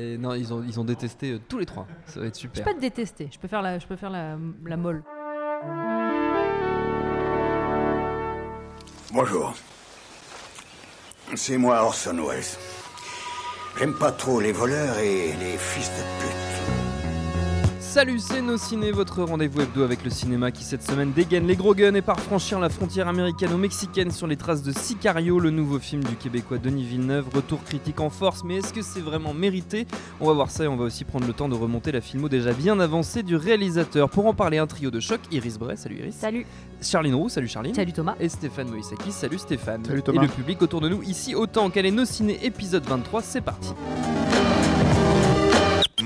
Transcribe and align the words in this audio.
Et 0.00 0.16
non, 0.16 0.32
ils 0.34 0.54
ont, 0.54 0.62
ils 0.62 0.78
ont 0.78 0.84
détesté 0.84 1.32
euh, 1.32 1.40
tous 1.48 1.58
les 1.58 1.66
trois. 1.66 1.84
Ça 2.06 2.20
va 2.20 2.26
être 2.26 2.36
Je 2.36 2.42
super. 2.42 2.62
peux 2.64 2.70
pas 2.70 2.76
te 2.76 2.80
détester, 2.80 3.28
je 3.32 3.38
peux 3.38 3.48
faire 3.48 3.62
la, 3.62 3.80
je 3.80 3.86
peux 3.86 3.96
faire 3.96 4.10
la, 4.10 4.36
la 4.64 4.76
molle. 4.76 5.02
Bonjour. 9.12 9.54
C'est 11.34 11.58
moi 11.58 11.82
Orson 11.82 12.16
Welles. 12.28 12.44
J'aime 13.76 13.94
pas 13.94 14.12
trop 14.12 14.40
les 14.40 14.52
voleurs 14.52 14.98
et 14.98 15.32
les 15.32 15.58
fils 15.58 15.90
de 15.90 16.02
pute. 16.20 16.47
Salut, 17.88 18.18
c'est 18.18 18.42
Nos 18.42 18.58
Ciné, 18.58 18.92
votre 18.92 19.22
rendez-vous 19.22 19.62
hebdo 19.62 19.82
avec 19.82 20.04
le 20.04 20.10
cinéma 20.10 20.50
qui 20.50 20.62
cette 20.62 20.82
semaine 20.82 21.10
dégaine 21.12 21.46
les 21.46 21.56
gros 21.56 21.74
guns 21.74 21.94
et 21.94 22.02
part 22.02 22.20
franchir 22.20 22.60
la 22.60 22.68
frontière 22.68 23.08
américano-mexicaine 23.08 24.10
sur 24.10 24.26
les 24.26 24.36
traces 24.36 24.62
de 24.62 24.72
Sicario, 24.72 25.40
le 25.40 25.48
nouveau 25.48 25.78
film 25.78 26.04
du 26.04 26.14
québécois 26.14 26.58
Denis 26.58 26.84
Villeneuve. 26.84 27.30
Retour 27.34 27.64
critique 27.64 27.98
en 28.00 28.10
force, 28.10 28.44
mais 28.44 28.56
est-ce 28.56 28.74
que 28.74 28.82
c'est 28.82 29.00
vraiment 29.00 29.32
mérité? 29.32 29.86
On 30.20 30.26
va 30.26 30.34
voir 30.34 30.50
ça 30.50 30.64
et 30.64 30.68
on 30.68 30.76
va 30.76 30.84
aussi 30.84 31.04
prendre 31.04 31.26
le 31.26 31.32
temps 31.32 31.48
de 31.48 31.54
remonter 31.54 31.90
la 31.90 32.02
filmo 32.02 32.28
déjà 32.28 32.52
bien 32.52 32.78
avancée 32.78 33.22
du 33.22 33.36
réalisateur. 33.36 34.10
Pour 34.10 34.26
en 34.26 34.34
parler, 34.34 34.58
un 34.58 34.66
trio 34.66 34.90
de 34.90 35.00
choc 35.00 35.20
Iris 35.30 35.58
Bray, 35.58 35.78
salut 35.78 35.96
Iris. 35.96 36.14
Salut. 36.14 36.46
Charline 36.82 37.14
Roux, 37.14 37.30
salut 37.30 37.48
Charline. 37.48 37.74
Salut 37.74 37.94
Thomas. 37.94 38.16
Et 38.20 38.28
Stéphane 38.28 38.68
Moïsakis, 38.68 39.12
salut 39.12 39.38
Stéphane. 39.38 39.82
Salut 39.86 40.02
Thomas. 40.02 40.22
Et 40.22 40.26
le 40.26 40.30
public 40.30 40.60
autour 40.60 40.82
de 40.82 40.90
nous 40.90 41.02
ici 41.04 41.34
autant 41.34 41.70
qu'elle 41.70 41.86
est 41.86 41.90
Nos 41.90 42.04
Ciné 42.04 42.38
épisode 42.44 42.84
23, 42.84 43.22
c'est 43.22 43.40
parti. 43.40 43.72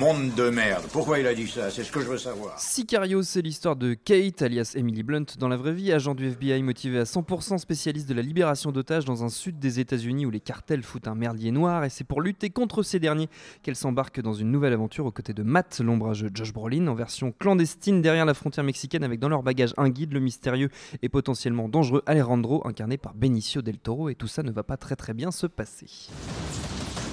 Monde 0.02 0.34
de 0.34 0.50
merde. 0.50 0.82
Pourquoi 0.92 1.20
il 1.20 1.28
a 1.28 1.32
dit 1.32 1.46
ça? 1.46 1.70
C'est 1.70 1.84
ce 1.84 1.92
que 1.92 2.00
je 2.00 2.08
veux 2.08 2.18
savoir. 2.18 2.58
Sicario, 2.58 3.22
c'est 3.22 3.40
l'histoire 3.40 3.76
de 3.76 3.94
Kate, 3.94 4.42
alias 4.42 4.72
Emily 4.74 5.04
Blunt, 5.04 5.26
dans 5.38 5.46
la 5.46 5.56
vraie 5.56 5.72
vie, 5.72 5.92
agent 5.92 6.16
du 6.16 6.26
FBI 6.26 6.60
motivé 6.64 6.98
à 6.98 7.04
100%, 7.04 7.58
spécialiste 7.58 8.08
de 8.08 8.14
la 8.14 8.22
libération 8.22 8.72
d'otages 8.72 9.04
dans 9.04 9.22
un 9.22 9.28
sud 9.28 9.60
des 9.60 9.78
États-Unis 9.78 10.26
où 10.26 10.30
les 10.30 10.40
cartels 10.40 10.82
foutent 10.82 11.06
un 11.06 11.14
merdier 11.14 11.52
noir, 11.52 11.84
et 11.84 11.88
c'est 11.88 12.02
pour 12.02 12.20
lutter 12.20 12.50
contre 12.50 12.82
ces 12.82 12.98
derniers 12.98 13.28
qu'elle 13.62 13.76
s'embarque 13.76 14.20
dans 14.20 14.32
une 14.32 14.50
nouvelle 14.50 14.72
aventure 14.72 15.06
aux 15.06 15.12
côtés 15.12 15.34
de 15.34 15.44
Matt, 15.44 15.78
l'ombrageux 15.78 16.30
Josh 16.34 16.52
Brolin, 16.52 16.88
en 16.88 16.96
version 16.96 17.32
clandestine 17.38 18.02
derrière 18.02 18.26
la 18.26 18.34
frontière 18.34 18.64
mexicaine, 18.64 19.04
avec 19.04 19.20
dans 19.20 19.28
leur 19.28 19.44
bagage 19.44 19.72
un 19.76 19.88
guide, 19.88 20.14
le 20.14 20.18
mystérieux 20.18 20.70
et 21.02 21.08
potentiellement 21.08 21.68
dangereux 21.68 22.02
Alejandro, 22.06 22.66
incarné 22.66 22.96
par 22.96 23.14
Benicio 23.14 23.62
del 23.62 23.78
Toro, 23.78 24.08
et 24.08 24.16
tout 24.16 24.26
ça 24.26 24.42
ne 24.42 24.50
va 24.50 24.64
pas 24.64 24.76
très 24.76 24.96
très 24.96 25.14
bien 25.14 25.30
se 25.30 25.46
passer. 25.46 25.86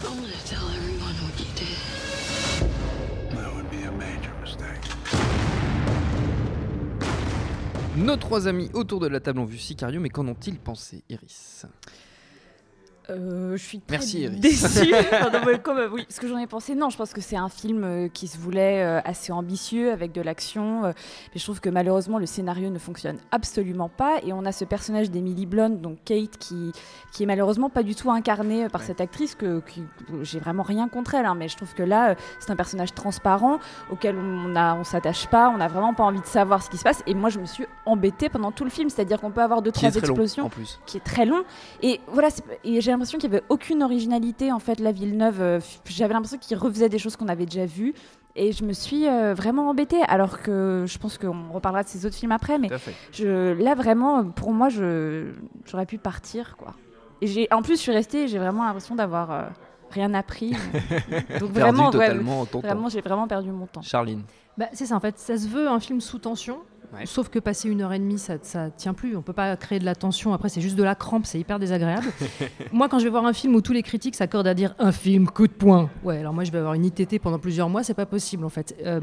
I'm 0.01 0.15
gonna 0.15 0.33
tell 0.43 0.57
everyone 0.57 0.78
Nos 7.99 8.15
trois 8.15 8.47
amis 8.47 8.69
autour 8.73 9.01
de 9.01 9.07
la 9.07 9.19
table 9.19 9.39
ont 9.39 9.45
vu 9.45 9.57
Sicario, 9.57 9.99
mais 9.99 10.07
qu'en 10.07 10.25
ont-ils 10.25 10.57
pensé, 10.57 11.03
Iris? 11.09 11.65
Euh, 13.09 13.57
je 13.57 13.63
suis 13.63 13.79
très 13.79 13.97
Merci, 13.97 14.29
déçue. 14.29 14.93
Mais 15.45 15.59
comme, 15.59 15.77
euh, 15.77 15.89
oui, 15.91 16.05
que 16.19 16.27
j'en 16.27 16.37
ai 16.37 16.47
pensé, 16.47 16.75
non, 16.75 16.89
je 16.89 16.97
pense 16.97 17.13
que 17.13 17.21
c'est 17.21 17.37
un 17.37 17.49
film 17.49 17.83
euh, 17.83 18.07
qui 18.09 18.27
se 18.27 18.37
voulait 18.37 18.81
assez 19.05 19.31
ambitieux 19.31 19.91
avec 19.91 20.11
de 20.11 20.21
l'action, 20.21 20.81
mais 20.83 20.93
je 21.35 21.43
trouve 21.43 21.61
que 21.61 21.69
malheureusement 21.69 22.17
le 22.17 22.25
scénario 22.25 22.69
ne 22.69 22.79
fonctionne 22.79 23.17
absolument 23.31 23.89
pas 23.89 24.17
et 24.23 24.33
on 24.33 24.45
a 24.45 24.51
ce 24.51 24.65
personnage 24.65 25.09
d'Emily 25.11 25.45
Blunt, 25.45 25.69
donc 25.69 25.99
Kate, 26.03 26.37
qui, 26.37 26.71
qui 27.13 27.23
est 27.23 27.25
malheureusement 27.25 27.69
pas 27.69 27.83
du 27.83 27.95
tout 27.95 28.11
incarné 28.11 28.65
euh, 28.65 28.69
par 28.69 28.81
cette 28.83 29.01
actrice 29.01 29.35
que, 29.35 29.61
j'ai 30.21 30.39
vraiment 30.39 30.63
rien 30.63 30.87
contre 30.89 31.15
elle, 31.15 31.25
hein, 31.25 31.35
mais 31.35 31.47
je 31.47 31.55
trouve 31.55 31.73
que 31.73 31.83
là 31.83 32.15
c'est 32.39 32.51
un 32.51 32.55
personnage 32.55 32.93
transparent 32.93 33.59
auquel 33.91 34.17
on 34.17 34.55
a, 34.55 34.75
on 34.75 34.83
s'attache 34.83 35.27
pas, 35.27 35.49
on 35.49 35.57
n'a 35.57 35.67
vraiment 35.67 35.93
pas 35.93 36.03
envie 36.03 36.21
de 36.21 36.25
savoir 36.25 36.61
ce 36.63 36.69
qui 36.69 36.77
se 36.77 36.83
passe 36.83 37.03
et 37.07 37.13
moi 37.13 37.29
je 37.29 37.39
me 37.39 37.45
suis 37.45 37.65
embêtée 37.85 38.29
pendant 38.29 38.51
tout 38.51 38.63
le 38.63 38.69
film, 38.69 38.89
c'est-à-dire 38.89 39.19
qu'on 39.21 39.31
peut 39.31 39.41
avoir 39.41 39.61
deux 39.61 39.71
Qui 39.71 39.79
trois 39.79 39.91
long, 39.91 39.99
explosions 39.99 40.45
en 40.45 40.49
plus. 40.49 40.79
qui 40.85 40.97
est 40.97 41.03
très 41.03 41.25
long. 41.25 41.43
Et 41.81 41.99
voilà, 42.07 42.29
et 42.63 42.81
j'ai 42.81 42.91
l'impression 42.99 43.17
qu'il 43.17 43.29
n'y 43.29 43.37
avait 43.37 43.45
aucune 43.49 43.81
originalité 43.81 44.51
en 44.51 44.59
fait. 44.59 44.79
La 44.79 44.91
Villeneuve, 44.91 45.41
euh, 45.41 45.59
j'avais 45.85 46.13
l'impression 46.13 46.37
qu'il 46.37 46.57
refaisait 46.57 46.89
des 46.89 46.99
choses 46.99 47.15
qu'on 47.15 47.29
avait 47.29 47.45
déjà 47.45 47.65
vues. 47.65 47.93
Et 48.35 48.51
je 48.51 48.63
me 48.63 48.73
suis 48.73 49.07
euh, 49.07 49.33
vraiment 49.33 49.69
embêtée, 49.69 50.01
alors 50.07 50.41
que 50.41 50.85
je 50.87 50.97
pense 50.97 51.17
qu'on 51.17 51.51
reparlera 51.51 51.83
de 51.83 51.89
ces 51.89 52.05
autres 52.05 52.15
films 52.15 52.31
après, 52.31 52.59
mais 52.59 52.69
je, 53.11 53.53
là 53.53 53.73
vraiment, 53.73 54.23
pour 54.23 54.53
moi, 54.53 54.69
je, 54.69 55.31
j'aurais 55.65 55.87
pu 55.87 55.97
partir, 55.97 56.55
quoi. 56.55 56.73
Et 57.21 57.27
j'ai, 57.27 57.47
en 57.51 57.61
plus, 57.61 57.75
je 57.75 57.81
suis 57.81 57.91
restée, 57.91 58.23
et 58.23 58.27
j'ai 58.27 58.37
vraiment 58.37 58.63
l'impression 58.63 58.95
d'avoir 58.95 59.31
euh, 59.31 59.43
rien 59.89 60.13
appris. 60.13 60.51
Donc 61.39 61.51
vraiment, 61.51 61.89
ouais, 61.89 62.13
vraiment, 62.13 62.87
j'ai 62.87 63.01
vraiment 63.01 63.27
perdu 63.27 63.51
mon 63.51 63.65
temps. 63.65 63.81
Charline. 63.81 64.21
Bah, 64.57 64.67
c'est 64.73 64.85
ça, 64.85 64.95
en 64.95 64.99
fait, 64.99 65.17
ça 65.17 65.37
se 65.37 65.47
veut 65.47 65.67
un 65.67 65.79
film 65.79 65.99
sous 65.99 66.19
tension. 66.19 66.59
Ouais. 66.93 67.05
Sauf 67.05 67.29
que 67.29 67.37
passer 67.39 67.69
une 67.69 67.81
heure 67.81 67.93
et 67.93 67.99
demie, 67.99 68.17
ça, 68.17 68.35
ça 68.41 68.69
tient 68.71 68.93
plus. 68.95 69.15
On 69.15 69.21
peut 69.21 69.33
pas 69.33 69.55
créer 69.57 69.77
de 69.79 69.85
la 69.85 69.93
tension. 69.93 70.33
Après, 70.33 70.49
c'est 70.49 70.61
juste 70.61 70.75
de 70.75 70.83
la 70.83 70.95
crampe, 70.95 71.25
c'est 71.27 71.39
hyper 71.39 71.59
désagréable. 71.59 72.07
moi, 72.71 72.89
quand 72.89 72.97
je 72.99 73.03
vais 73.03 73.09
voir 73.11 73.25
un 73.25 73.33
film 73.33 73.53
où 73.55 73.61
tous 73.61 73.73
les 73.73 73.83
critiques 73.83 74.15
s'accordent 74.15 74.47
à 74.47 74.53
dire 74.55 74.73
un 74.79 74.91
film 74.91 75.27
coup 75.27 75.47
de 75.47 75.53
poing, 75.53 75.89
ouais, 76.03 76.17
alors 76.17 76.33
moi, 76.33 76.43
je 76.43 76.51
vais 76.51 76.57
avoir 76.57 76.73
une 76.73 76.85
ITT 76.85 77.19
pendant 77.21 77.37
plusieurs 77.37 77.69
mois, 77.69 77.83
c'est 77.83 77.93
pas 77.93 78.05
possible 78.07 78.43
en 78.43 78.49
fait. 78.49 78.75
Euh, 78.85 79.01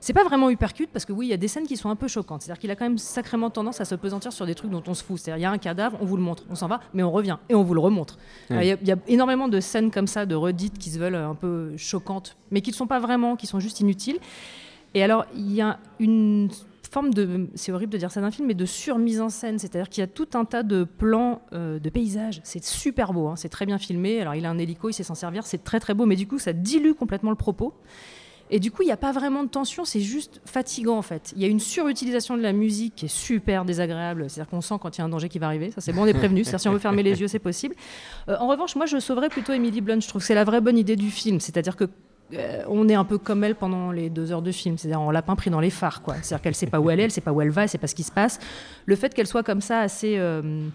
c'est 0.00 0.12
pas 0.14 0.24
vraiment 0.24 0.48
hypercute 0.48 0.90
parce 0.90 1.04
que 1.04 1.12
oui, 1.12 1.26
il 1.26 1.30
y 1.30 1.34
a 1.34 1.36
des 1.36 1.48
scènes 1.48 1.66
qui 1.66 1.76
sont 1.76 1.90
un 1.90 1.96
peu 1.96 2.08
choquantes. 2.08 2.42
C'est-à-dire 2.42 2.60
qu'il 2.60 2.70
a 2.70 2.76
quand 2.76 2.86
même 2.86 2.98
sacrément 2.98 3.50
tendance 3.50 3.80
à 3.80 3.84
se 3.84 3.94
pesantir 3.94 4.32
sur 4.32 4.46
des 4.46 4.54
trucs 4.54 4.70
dont 4.70 4.82
on 4.86 4.94
se 4.94 5.04
fout. 5.04 5.18
C'est-à-dire, 5.18 5.38
il 5.38 5.42
y 5.42 5.46
a 5.46 5.50
un 5.50 5.58
cadavre, 5.58 5.98
on 6.00 6.06
vous 6.06 6.16
le 6.16 6.22
montre, 6.22 6.44
on 6.48 6.54
s'en 6.54 6.68
va, 6.68 6.80
mais 6.94 7.02
on 7.02 7.10
revient 7.10 7.36
et 7.48 7.54
on 7.54 7.62
vous 7.62 7.74
le 7.74 7.80
remontre. 7.80 8.16
Ouais. 8.50 8.64
Il 8.64 8.68
y 8.68 8.72
a- 8.72 8.76
il 8.80 8.88
y, 8.88 8.92
a 8.92 8.96
énormément 9.08 9.48
de 9.48 9.60
scènes 9.60 9.90
comme 9.90 10.06
ça, 10.06 10.24
de 10.26 10.34
redites 10.34 10.78
qui 10.78 10.90
se 10.90 10.98
veulent 10.98 11.14
un 11.16 11.34
peu 11.34 11.76
choquantes, 11.76 12.36
mais 12.50 12.60
qui 12.62 12.70
ne 12.70 12.76
sont 12.76 12.86
pas 12.86 12.98
vraiment, 12.98 13.36
qui 13.36 13.46
sont 13.46 13.60
juste 13.60 13.80
inutiles. 13.80 14.18
Et 14.94 15.02
alors, 15.02 15.26
il 15.34 15.52
y 15.52 15.60
a 15.60 15.78
une 15.98 16.48
forme 16.92 17.12
de, 17.12 17.48
c'est 17.54 17.72
horrible 17.72 17.92
de 17.92 17.98
dire 17.98 18.10
ça 18.10 18.20
d'un 18.20 18.30
film, 18.30 18.48
mais 18.48 18.54
de 18.54 18.66
surmise 18.66 19.20
en 19.20 19.28
scène. 19.28 19.58
C'est-à-dire 19.58 19.88
qu'il 19.88 20.00
y 20.00 20.04
a 20.04 20.06
tout 20.06 20.28
un 20.34 20.44
tas 20.44 20.62
de 20.62 20.84
plans 20.84 21.42
euh, 21.52 21.78
de 21.78 21.90
paysages. 21.90 22.40
C'est 22.44 22.64
super 22.64 23.12
beau, 23.12 23.28
hein, 23.28 23.36
c'est 23.36 23.48
très 23.48 23.66
bien 23.66 23.78
filmé. 23.78 24.20
Alors, 24.20 24.34
il 24.34 24.44
a 24.46 24.50
un 24.50 24.58
hélico, 24.58 24.88
il 24.88 24.92
sait 24.92 25.02
s'en 25.02 25.14
servir, 25.14 25.46
c'est 25.46 25.64
très 25.64 25.80
très 25.80 25.94
beau, 25.94 26.06
mais 26.06 26.16
du 26.16 26.26
coup, 26.26 26.38
ça 26.38 26.52
dilue 26.52 26.92
complètement 26.92 27.30
le 27.30 27.36
propos. 27.36 27.74
Et 28.48 28.60
du 28.60 28.70
coup, 28.70 28.82
il 28.82 28.86
n'y 28.86 28.92
a 28.92 28.96
pas 28.96 29.10
vraiment 29.10 29.42
de 29.42 29.48
tension, 29.48 29.84
c'est 29.84 30.00
juste 30.00 30.40
fatigant 30.44 30.96
en 30.96 31.02
fait. 31.02 31.32
Il 31.34 31.42
y 31.42 31.44
a 31.44 31.48
une 31.48 31.58
surutilisation 31.58 32.36
de 32.36 32.42
la 32.42 32.52
musique 32.52 32.94
qui 32.94 33.06
est 33.06 33.08
super 33.08 33.64
désagréable. 33.64 34.30
C'est-à-dire 34.30 34.48
qu'on 34.48 34.60
sent 34.60 34.76
quand 34.80 34.96
il 34.96 35.00
y 35.00 35.02
a 35.02 35.04
un 35.04 35.08
danger 35.08 35.28
qui 35.28 35.40
va 35.40 35.46
arriver. 35.46 35.72
Ça, 35.72 35.80
c'est 35.80 35.92
bon, 35.92 36.02
on 36.02 36.06
est 36.06 36.14
prévenu. 36.14 36.44
C'est-à-dire 36.44 36.60
si 36.60 36.68
on 36.68 36.72
veut 36.72 36.78
fermer 36.78 37.02
les 37.02 37.20
yeux, 37.20 37.28
c'est 37.28 37.40
possible. 37.40 37.74
Euh, 38.28 38.36
en 38.38 38.46
revanche, 38.46 38.76
moi, 38.76 38.86
je 38.86 38.98
sauverais 38.98 39.30
plutôt 39.30 39.52
Emily 39.52 39.80
Blunt. 39.80 40.00
Je 40.00 40.08
trouve 40.08 40.22
que 40.22 40.26
c'est 40.26 40.34
la 40.34 40.44
vraie 40.44 40.60
bonne 40.60 40.78
idée 40.78 40.94
du 40.94 41.10
film. 41.10 41.40
C'est-à-dire 41.40 41.74
que 41.74 41.86
euh, 42.34 42.62
on 42.68 42.88
est 42.88 42.94
un 42.94 43.04
peu 43.04 43.18
comme 43.18 43.44
elle 43.44 43.54
pendant 43.54 43.92
les 43.92 44.10
deux 44.10 44.32
heures 44.32 44.42
de 44.42 44.50
film, 44.50 44.76
c'est-à-dire 44.78 45.00
en 45.00 45.10
lapin 45.10 45.36
pris 45.36 45.50
dans 45.50 45.60
les 45.60 45.70
phares, 45.70 46.02
quoi. 46.02 46.16
C'est-à-dire 46.22 46.42
qu'elle 46.42 46.54
sait 46.54 46.66
pas 46.66 46.80
où 46.80 46.90
elle 46.90 47.00
est, 47.00 47.04
elle 47.04 47.10
sait 47.10 47.20
pas 47.20 47.32
où 47.32 47.40
elle 47.40 47.50
va, 47.50 47.62
elle 47.62 47.68
sait 47.68 47.78
pas 47.78 47.86
ce 47.86 47.94
qui 47.94 48.02
se 48.02 48.12
passe. 48.12 48.40
Le 48.84 48.96
fait 48.96 49.14
qu'elle 49.14 49.26
soit 49.26 49.42
comme 49.42 49.60
ça, 49.60 49.80
assez, 49.80 50.16
euh, 50.18 50.66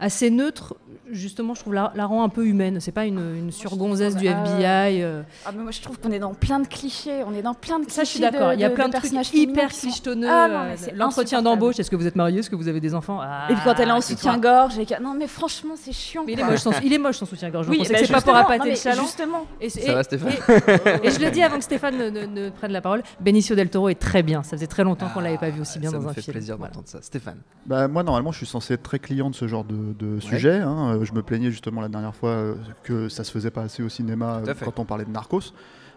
assez 0.00 0.30
neutre, 0.30 0.74
justement, 1.10 1.54
je 1.54 1.60
trouve 1.60 1.74
la, 1.74 1.92
la 1.96 2.06
rend 2.06 2.22
un 2.22 2.28
peu 2.28 2.46
humaine. 2.46 2.78
C'est 2.80 2.92
pas 2.92 3.04
une, 3.04 3.18
une 3.36 3.50
surgonzesse 3.52 4.16
du 4.16 4.28
Ah, 4.28 4.44
FBI. 4.44 5.02
euh. 5.02 5.22
Ah, 5.44 5.50
mais 5.54 5.62
moi, 5.62 5.72
je 5.72 5.80
trouve 5.80 5.98
qu'on 5.98 6.10
est 6.12 6.18
dans 6.20 6.34
plein 6.34 6.60
de 6.60 6.66
clichés. 6.68 7.22
On 7.26 7.34
est 7.34 7.42
dans 7.42 7.54
plein 7.54 7.78
de 7.80 7.84
clichés. 7.84 7.96
Ça, 7.96 8.04
je 8.04 8.08
suis 8.10 8.20
d'accord. 8.20 8.52
Il 8.52 8.60
y 8.60 8.64
a 8.64 8.68
de- 8.68 8.74
plein 8.74 8.88
de 8.88 8.92
de, 8.94 8.98
trucs 8.98 9.34
hyper 9.34 9.68
clichetonneux. 9.70 10.28
Ah, 10.30 10.46
euh, 10.50 10.76
L'entretien 10.94 11.42
d'embauche, 11.42 11.78
est-ce 11.80 11.90
que 11.90 11.96
vous 11.96 12.06
êtes 12.06 12.16
marié, 12.16 12.38
est-ce 12.38 12.48
que 12.50 12.56
vous 12.56 12.68
avez 12.68 12.80
des 12.80 12.94
enfants 12.94 13.18
Ah, 13.20 13.46
Et 13.50 13.54
puis 13.54 13.62
quand 13.64 13.74
elle 13.78 13.88
est 13.88 13.92
en 13.92 14.00
soutien-gorge, 14.00 14.78
et 14.78 14.86
non 15.02 15.14
mais 15.14 15.26
franchement 15.26 15.74
c'est 15.76 15.92
chiant. 15.92 16.22
Mais 16.26 16.32
il 16.34 16.40
est 16.40 16.44
moche, 16.44 16.60
son, 16.60 16.70
il 16.84 16.92
est 16.92 16.98
moche 16.98 17.16
son 17.16 17.26
soutien-gorge. 17.26 17.68
Oui, 17.68 17.78
bah, 17.88 17.96
c'est 17.98 18.10
pas 18.12 18.20
pour 18.20 18.34
appâter 18.36 18.70
le 18.70 18.76
chaland. 18.76 19.02
Justement. 19.02 19.46
Et, 19.60 19.68
Ça 19.68 19.92
va, 19.94 20.02
Stéphane 20.04 20.28
et- 20.30 21.06
et 21.06 21.10
je 21.10 21.20
le 21.20 21.30
dis 21.30 21.42
avant 21.42 21.58
que 21.58 21.64
Stéphane 21.64 21.96
ne, 21.96 22.08
ne- 22.10 22.26
ne 22.26 22.50
prenne 22.50 22.72
la 22.72 22.80
parole, 22.80 23.02
Benicio 23.20 23.54
del 23.56 23.68
Toro 23.70 23.88
est 23.88 23.94
très 23.98 24.22
bien. 24.22 24.42
Ça 24.42 24.50
faisait 24.56 24.66
très 24.66 24.84
longtemps 24.84 25.08
qu'on 25.12 25.20
l'avait 25.20 25.38
pas 25.38 25.50
vu 25.50 25.60
aussi 25.60 25.78
bien 25.78 25.90
ça 25.90 25.96
dans 25.98 26.04
me 26.04 26.08
un 26.08 26.12
fait 26.14 26.22
film. 26.22 26.32
plaisir 26.34 26.56
Voilà. 26.56 26.70
d'entendre 26.72 26.88
ça. 26.88 27.02
Stéphane. 27.02 27.38
Bah, 27.66 27.88
moi, 27.88 28.02
normalement, 28.02 28.32
je 28.32 28.38
suis 28.38 28.46
censé 28.46 28.74
être 28.74 28.82
très 28.82 28.98
client 28.98 29.30
de 29.30 29.34
ce 29.34 29.46
genre 29.48 29.64
de, 29.64 29.89
de 29.98 30.20
sujet. 30.20 30.58
hein. 30.58 30.94
Euh, 30.96 31.04
Je 31.04 31.12
me 31.12 31.22
plaignais 31.22 31.50
justement 31.50 31.80
la 31.80 31.88
dernière 31.88 32.14
fois 32.14 32.30
euh, 32.30 32.54
que 32.82 33.08
ça 33.08 33.24
se 33.24 33.30
faisait 33.32 33.50
pas 33.50 33.62
assez 33.62 33.82
au 33.82 33.88
cinéma 33.88 34.36
euh, 34.46 34.54
quand 34.64 34.78
on 34.78 34.84
parlait 34.84 35.04
de 35.04 35.10
Narcos 35.10 35.52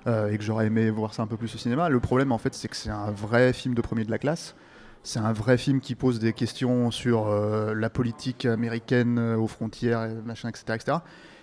euh, 0.07 0.29
et 0.31 0.37
que 0.37 0.43
j'aurais 0.43 0.67
aimé 0.67 0.89
voir 0.89 1.13
ça 1.13 1.23
un 1.23 1.27
peu 1.27 1.37
plus 1.37 1.53
au 1.55 1.57
cinéma. 1.57 1.89
Le 1.89 1.99
problème, 1.99 2.31
en 2.31 2.37
fait, 2.37 2.53
c'est 2.53 2.67
que 2.67 2.75
c'est 2.75 2.89
un 2.89 3.11
vrai 3.11 3.53
film 3.53 3.73
de 3.73 3.81
premier 3.81 4.03
de 4.03 4.11
la 4.11 4.17
classe. 4.17 4.55
C'est 5.05 5.19
un 5.19 5.33
vrai 5.33 5.57
film 5.57 5.81
qui 5.81 5.95
pose 5.95 6.19
des 6.19 6.31
questions 6.33 6.89
sur 6.91 7.27
euh, 7.27 7.73
la 7.75 7.89
politique 7.89 8.45
américaine 8.45 9.17
euh, 9.19 9.35
aux 9.37 9.47
frontières, 9.47 10.09
machin, 10.25 10.47
etc., 10.49 10.63
etc. 10.75 10.97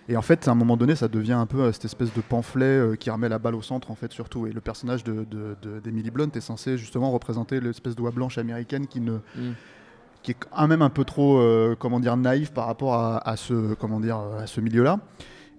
Et 0.08 0.16
en 0.16 0.22
fait, 0.22 0.48
à 0.48 0.50
un 0.50 0.54
moment 0.54 0.76
donné, 0.76 0.96
ça 0.96 1.06
devient 1.08 1.34
un 1.34 1.46
peu 1.46 1.70
cette 1.70 1.84
espèce 1.84 2.12
de 2.12 2.20
pamphlet 2.20 2.96
qui 2.98 3.10
remet 3.10 3.28
la 3.28 3.38
balle 3.38 3.54
au 3.54 3.62
centre, 3.62 3.90
en 3.92 3.94
fait, 3.94 4.10
surtout. 4.12 4.46
Et 4.46 4.50
le 4.52 4.60
personnage 4.60 5.04
de- 5.04 5.24
de- 5.24 5.56
de- 5.62 5.78
d'Emily 5.78 6.10
Blunt 6.10 6.30
est 6.34 6.40
censé 6.40 6.76
justement 6.78 7.10
représenter 7.12 7.60
l'espèce 7.60 7.94
d'oie 7.94 8.10
blanche 8.10 8.36
américaine 8.38 8.86
qui 8.88 9.00
ne, 9.00 9.12
Mm. 9.36 9.52
Qui 10.22 10.32
est 10.32 10.36
quand 10.38 10.68
même 10.68 10.82
un 10.82 10.90
peu 10.90 11.04
trop, 11.04 11.38
euh, 11.38 11.76
comment 11.78 12.00
dire, 12.00 12.16
naïf 12.16 12.52
par 12.52 12.66
rapport 12.66 12.94
à, 12.94 13.36
ce, 13.36 13.74
comment 13.74 14.00
dire, 14.00 14.18
à 14.38 14.46
ce 14.46 14.60
milieu-là. 14.60 14.98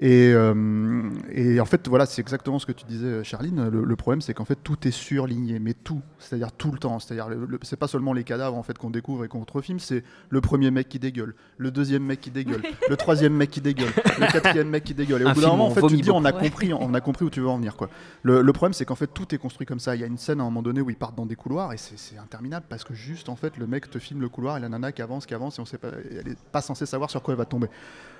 Et, 0.03 0.33
euh, 0.33 1.12
et 1.31 1.59
en 1.59 1.65
fait, 1.65 1.88
voilà, 1.88 2.07
c'est 2.07 2.21
exactement 2.21 2.57
ce 2.57 2.65
que 2.65 2.71
tu 2.71 2.86
disais, 2.86 3.24
Charline. 3.24 3.69
Le, 3.69 3.83
le 3.83 3.95
problème, 3.95 4.19
c'est 4.21 4.33
qu'en 4.33 4.45
fait, 4.45 4.57
tout 4.63 4.88
est 4.88 4.92
surligné, 4.92 5.59
mais 5.59 5.75
tout, 5.75 6.01
c'est-à-dire 6.18 6.51
tout 6.51 6.71
le 6.71 6.80
temps. 6.80 6.98
C'est-à-dire, 6.98 7.30
le- 7.30 7.45
le- 7.45 7.59
c'est 7.62 7.75
pas 7.77 7.88
seulement 7.88 8.12
les 8.12 8.24
cadavres 8.24 8.57
en 8.57 8.63
fait 8.63 8.75
qu'on 8.80 8.89
découvre 8.89 9.25
et 9.25 9.27
qu'on 9.27 9.45
refilme, 9.53 9.80
c'est 9.80 10.03
le 10.30 10.42
premier 10.42 10.71
mec 10.71 10.89
qui 10.89 10.98
dégueule, 10.98 11.36
le 11.57 11.69
deuxième 11.69 12.03
mec 12.03 12.19
qui 12.19 12.31
dégueule, 12.31 12.63
le 12.89 12.98
troisième 12.98 13.33
mec 13.33 13.51
qui 13.51 13.62
dégueule, 13.62 13.92
le 14.19 14.31
quatrième 14.31 14.69
mec 14.69 14.83
qui 14.83 14.95
dégueule. 14.95 15.21
Et 15.21 15.25
au 15.25 15.33
bout 15.33 15.42
d'un 15.42 15.50
moment, 15.50 15.65
où 15.65 15.68
en 15.68 15.71
on 15.71 15.75
fait, 15.75 15.81
tu 15.81 15.98
te 15.98 16.01
dis, 16.01 16.09
on 16.09 16.25
a 16.25 16.31
beaucoup. 16.31 16.45
compris, 16.45 16.74
on 16.74 16.94
a 16.95 17.01
compris 17.01 17.25
où 17.25 17.30
tu 17.30 17.39
veux 17.39 17.50
en 17.50 17.57
venir, 17.57 17.75
quoi. 17.77 17.89
Le, 18.24 18.42
le 18.42 18.53
problème, 18.53 18.74
c'est 18.74 18.86
qu'en 18.86 18.95
fait, 18.95 19.06
tout 19.13 19.36
est 19.36 19.38
construit 19.38 19.68
comme 19.68 19.80
ça. 19.80 19.94
Il 19.95 20.01
y 20.01 20.03
a 20.03 20.07
une 20.07 20.18
scène 20.18 20.39
à 20.39 20.42
un 20.42 20.45
moment 20.45 20.63
donné 20.63 20.81
où 20.81 20.89
ils 20.89 20.95
partent 20.95 21.15
dans 21.15 21.27
des 21.27 21.36
couloirs 21.36 21.74
et 21.74 21.77
c'est 21.77 22.00
c'est 22.00 22.18
interminable 22.18 22.65
parce 22.68 22.83
que 22.83 22.95
juste, 22.95 23.30
en 23.30 23.36
fait, 23.36 23.56
le 23.59 23.68
mec 23.68 23.88
te 23.92 24.00
filme 24.00 24.21
le 24.21 24.30
couloir 24.30 24.57
et 24.57 24.59
la 24.62 24.69
nana 24.69 24.92
qui 24.92 25.03
avance, 25.03 25.27
qui 25.27 25.36
avance 25.36 25.59
et 25.59 25.62
on 25.62 25.65
sait 25.65 25.77
pas, 25.77 25.89
elle 26.09 26.27
est 26.30 26.39
pas 26.51 26.62
censée 26.62 26.88
savoir 26.88 27.12
sur 27.12 27.21
quoi 27.21 27.33
elle 27.36 27.38
va 27.38 27.45
tomber. 27.45 27.68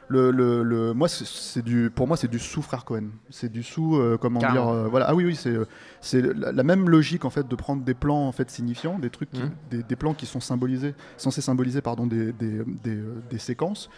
Le, 0.08 0.30
le, 0.32 0.62
le- 0.64 0.94
moi, 0.94 1.08
c'est- 1.08 1.26
c'est 1.26 1.62
du, 1.62 1.90
pour 1.90 2.06
moi, 2.06 2.18
c'est 2.18 2.28
du 2.28 2.38
sous 2.40 2.62
frère 2.62 2.84
Cohen. 2.84 3.06
C'est 3.30 3.50
du 3.50 3.64
sous, 3.64 3.96
euh, 3.96 4.18
comment 4.20 4.42
dire, 4.54 4.68
euh, 4.68 4.88
voilà. 4.90 5.06
Ah 5.08 5.16
oui, 5.16 5.24
oui, 5.24 5.36
c'est, 5.36 5.50
euh, 5.56 5.66
c'est 6.02 6.22
la, 6.22 6.52
la 6.52 6.64
même 6.64 6.90
logique 6.90 7.24
en 7.24 7.30
fait 7.30 7.48
de 7.48 7.56
prendre 7.56 7.84
des 7.84 7.94
plans 7.94 8.28
en 8.28 8.32
fait 8.34 8.50
signifiants, 8.52 9.00
des 9.00 9.10
trucs, 9.10 9.32
qui- 9.32 9.42
Mhm. 9.42 9.52
des, 9.70 9.84
des 9.84 9.96
plans 9.96 10.14
qui 10.14 10.26
sont 10.26 10.42
symbolisés, 10.42 10.96
censés 11.16 11.42
symboliser 11.42 11.82
pardon 11.82 12.08
des, 12.08 12.34
des, 12.34 12.62
des, 12.84 13.00
des 13.30 13.38
séquences. 13.40 13.90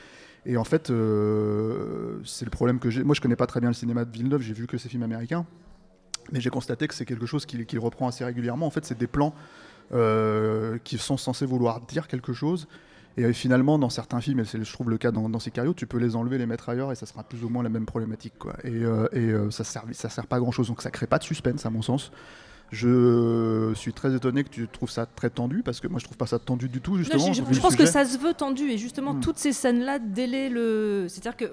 Et 0.45 0.55
en 0.57 0.63
fait, 0.65 0.89
euh, 0.91 2.19
c'est 2.25 2.45
le 2.45 2.51
problème 2.51 2.77
que 2.79 2.89
j'ai. 2.91 3.03
Moi, 3.03 3.15
je 3.15 3.21
connais 3.21 3.35
pas 3.37 3.47
très 3.47 3.59
bien 3.59 3.69
le 3.69 3.73
cinéma 3.75 4.05
de 4.05 4.11
Villeneuve. 4.11 4.41
J'ai 4.41 4.53
vu 4.53 4.67
que 4.67 4.77
ces 4.77 4.89
films 4.89 5.03
américains. 5.03 5.45
Mais 6.31 6.39
j'ai 6.41 6.49
constaté 6.49 6.87
que 6.87 6.93
c'est 6.93 7.05
quelque 7.05 7.25
chose 7.25 7.45
qu'il 7.45 7.79
reprend 7.79 8.07
assez 8.07 8.23
régulièrement. 8.23 8.65
En 8.65 8.69
fait, 8.69 8.85
c'est 8.85 8.97
des 8.97 9.07
plans 9.07 9.33
qui 10.83 10.97
sont 10.97 11.17
censés 11.17 11.45
vouloir 11.45 11.81
dire 11.81 12.07
quelque 12.07 12.33
chose. 12.33 12.67
Et 13.17 13.25
euh, 13.25 13.33
finalement, 13.33 13.77
dans 13.77 13.89
certains 13.89 14.21
films, 14.21 14.39
et 14.39 14.45
c'est 14.45 14.63
je 14.63 14.73
trouve 14.73 14.89
le 14.89 14.97
cas 14.97 15.11
dans, 15.11 15.29
dans 15.29 15.39
Sicario, 15.39 15.73
tu 15.73 15.85
peux 15.85 15.97
les 15.99 16.15
enlever, 16.15 16.37
les 16.37 16.45
mettre 16.47 16.69
ailleurs, 16.69 16.91
et 16.91 16.95
ça 16.95 17.05
sera 17.05 17.23
plus 17.23 17.43
ou 17.43 17.49
moins 17.49 17.61
la 17.63 17.69
même 17.69 17.85
problématique. 17.85 18.33
Quoi. 18.39 18.53
Et, 18.63 18.69
euh, 18.71 19.07
et 19.11 19.19
euh, 19.19 19.51
ça 19.51 19.63
sert, 19.63 19.83
ça 19.91 20.09
sert 20.09 20.25
pas 20.25 20.37
à 20.37 20.39
grand 20.39 20.51
chose. 20.51 20.67
Donc 20.67 20.81
ça 20.81 20.89
crée 20.91 21.07
pas 21.07 21.19
de 21.19 21.23
suspense, 21.23 21.65
à 21.65 21.69
mon 21.69 21.81
sens. 21.81 22.11
Je 22.71 23.71
suis 23.75 23.93
très 23.93 24.15
étonné 24.15 24.43
que 24.43 24.49
tu 24.49 24.67
trouves 24.67 24.89
ça 24.89 25.05
très 25.05 25.29
tendu, 25.29 25.61
parce 25.63 25.79
que 25.79 25.87
moi 25.87 25.99
je 25.99 26.05
trouve 26.05 26.17
pas 26.17 26.25
ça 26.25 26.39
tendu 26.39 26.69
du 26.69 26.81
tout, 26.81 26.95
Là, 26.95 27.03
justement. 27.03 27.31
je, 27.31 27.59
pense 27.59 27.75
que 27.75 27.85
ça 27.85 28.03
se 28.03 28.17
veut 28.17 28.33
tendu 28.33 28.63
et 28.63 28.79
justement 28.79 29.13
Hmm. 29.13 29.19
toutes 29.19 29.37
ces 29.37 29.53
scènes-là 29.53 29.99
délaient 29.99 30.49
le. 30.49 31.05
C'est-à-dire 31.07 31.37
que 31.37 31.45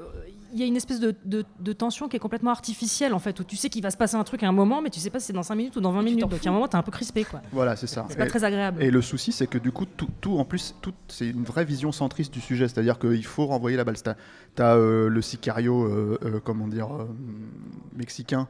y 0.58 0.62
a 0.62 0.66
une 0.66 0.76
espèce 0.76 1.00
de, 1.00 1.14
de- 1.24 1.44
de 1.60 1.72
tension 1.72 2.08
qui 2.08 2.16
est 2.16 2.20
complètement 2.20 2.50
artificielle 2.50 3.14
en 3.14 3.18
fait, 3.18 3.38
où 3.40 3.44
tu 3.44 3.56
sais 3.56 3.68
qu'il 3.68 3.82
va 3.82 3.90
se 3.90 3.96
passer 3.96 4.16
un 4.16 4.24
truc 4.24 4.42
à 4.42 4.48
un 4.48 4.52
moment, 4.52 4.82
mais 4.82 4.90
tu 4.90 4.98
sais 5.00 5.10
pas 5.10 5.20
si 5.20 5.26
c'est 5.26 5.32
dans 5.32 5.42
5 5.42 5.54
minutes 5.54 5.76
ou 5.76 5.80
dans 5.80 5.92
20 5.92 6.00
Et 6.00 6.04
tu 6.04 6.10
minutes. 6.16 6.20
Donc 6.28 6.46
à 6.46 6.48
un 6.48 6.52
moment, 6.52 6.66
t'es 6.68 6.76
un 6.76 6.82
peu 6.82 6.90
crispé 6.92 7.24
quoi. 7.24 7.40
Voilà, 7.52 7.76
c'est 7.76 7.86
ça. 7.86 8.06
C'est 8.08 8.16
pas 8.18 8.26
très 8.26 8.44
agréable. 8.44 8.82
Et 8.82 8.90
le 8.90 9.02
souci, 9.02 9.32
c'est 9.32 9.46
que 9.46 9.58
du 9.58 9.70
coup, 9.72 9.84
tout, 9.86 10.08
tout, 10.20 10.38
en 10.38 10.44
plus, 10.44 10.74
tout, 10.82 10.92
c'est 11.08 11.28
une 11.28 11.44
vraie 11.44 11.64
vision 11.64 11.92
centriste 11.92 12.32
du 12.32 12.40
sujet. 12.40 12.68
C'est-à-dire 12.68 12.98
qu'il 12.98 13.24
faut 13.24 13.46
renvoyer 13.46 13.76
la 13.76 13.84
balle. 13.84 13.96
Tu 13.96 14.62
as 14.62 14.76
le 14.76 15.22
sicario, 15.22 15.84
euh, 15.84 16.18
euh, 16.24 16.40
comment 16.42 16.66
dire, 16.68 16.88
euh, 16.94 17.06
mexicain, 17.96 18.48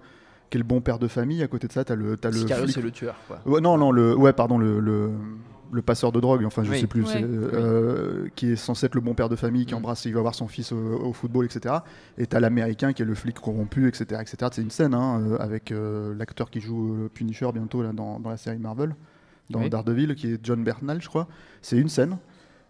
qui 0.48 0.56
est 0.56 0.60
le 0.60 0.64
bon 0.66 0.80
père 0.80 0.98
de 0.98 1.08
famille. 1.08 1.42
À 1.42 1.48
côté 1.48 1.66
de 1.66 1.72
ça, 1.72 1.84
tu 1.84 1.92
as 1.92 1.96
le, 1.96 2.16
t'as 2.16 2.30
le 2.30 2.38
Sicario, 2.38 2.66
c'est 2.66 2.80
le 2.82 2.90
tueur. 2.90 3.14
Quoi. 3.28 3.40
Ouais, 3.46 3.60
non, 3.60 3.76
non, 3.78 3.92
le, 3.92 4.16
ouais, 4.16 4.32
pardon, 4.32 4.58
le, 4.58 4.80
le, 4.80 5.10
le 5.72 5.82
passeur 5.82 6.12
de 6.12 6.20
drogue, 6.20 6.44
enfin, 6.44 6.64
je 6.64 6.70
Oui. 6.70 6.80
sais 6.80 6.86
plus, 6.86 7.04
euh, 7.14 8.26
qui 8.36 8.50
est 8.52 8.56
censé 8.56 8.86
être 8.86 8.94
le 8.94 9.00
bon 9.00 9.14
père 9.14 9.28
de 9.28 9.36
famille, 9.36 9.66
qui 9.66 9.74
Mm. 9.74 9.78
embrasse, 9.78 10.04
il 10.04 10.14
va 10.14 10.20
voir 10.20 10.34
son 10.34 10.48
fils 10.48 10.72
au, 10.72 10.76
au 10.76 11.12
football, 11.12 11.44
etc. 11.44 11.76
Et 12.18 12.26
t'as 12.26 12.40
l'américain 12.40 12.92
qui 12.92 13.02
est 13.02 13.04
le 13.04 13.14
flic 13.14 13.38
corrompu, 13.40 13.86
etc. 13.88 14.20
etc. 14.20 14.50
C'est 14.52 14.62
une 14.62 14.70
scène 14.70 14.94
hein, 14.94 15.20
euh, 15.20 15.36
avec 15.38 15.72
euh, 15.72 16.14
l'acteur 16.14 16.50
qui 16.50 16.60
joue 16.60 16.94
euh, 16.94 17.08
Punisher 17.12 17.48
bientôt 17.52 17.82
là, 17.82 17.92
dans, 17.92 18.18
dans 18.20 18.30
la 18.30 18.36
série 18.36 18.58
Marvel, 18.58 18.94
dans 19.48 19.60
Oui. 19.60 19.70
Daredevil, 19.70 20.14
qui 20.14 20.32
est 20.32 20.40
John 20.42 20.62
Bernal, 20.64 21.00
je 21.00 21.08
crois. 21.08 21.28
C'est 21.62 21.78
une 21.78 21.88
scène. 21.88 22.16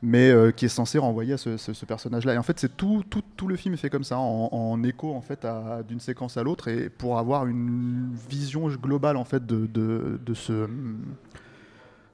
Mais 0.02 0.30
euh, 0.30 0.50
qui 0.50 0.64
est 0.64 0.68
censé 0.68 0.96
renvoyer 0.96 1.34
à 1.34 1.36
ce, 1.36 1.58
ce- 1.58 1.74
ce 1.74 1.84
personnage-là. 1.84 2.32
Et 2.32 2.38
en 2.38 2.42
fait, 2.42 2.58
c'est 2.58 2.74
tout, 2.74 3.04
tout, 3.10 3.20
tout 3.36 3.46
le 3.48 3.56
film 3.56 3.74
est 3.74 3.76
fait 3.76 3.90
comme 3.90 4.02
ça, 4.02 4.18
en, 4.18 4.48
en 4.50 4.82
écho 4.82 5.12
en 5.12 5.20
fait 5.20 5.46
d'une 5.86 6.00
séquence 6.00 6.38
à 6.38 6.42
l'autre, 6.42 6.68
et 6.68 6.88
pour 6.88 7.18
avoir 7.18 7.46
une 7.46 8.08
vision 8.30 8.66
globale 8.68 9.18
en 9.18 9.24
fait 9.24 9.44
de, 9.44 9.66
de, 9.66 10.18
de 10.24 10.32
ce 10.34 10.66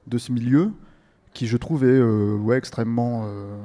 de 0.07 0.17
ce 0.17 0.31
milieu 0.31 0.71
qui 1.37 1.45
je 1.45 1.57
trouve 1.57 1.83
est 1.83 1.87
euh, 1.87 2.35
ouais, 2.35 2.57
extrêmement 2.57 3.25
euh, 3.25 3.55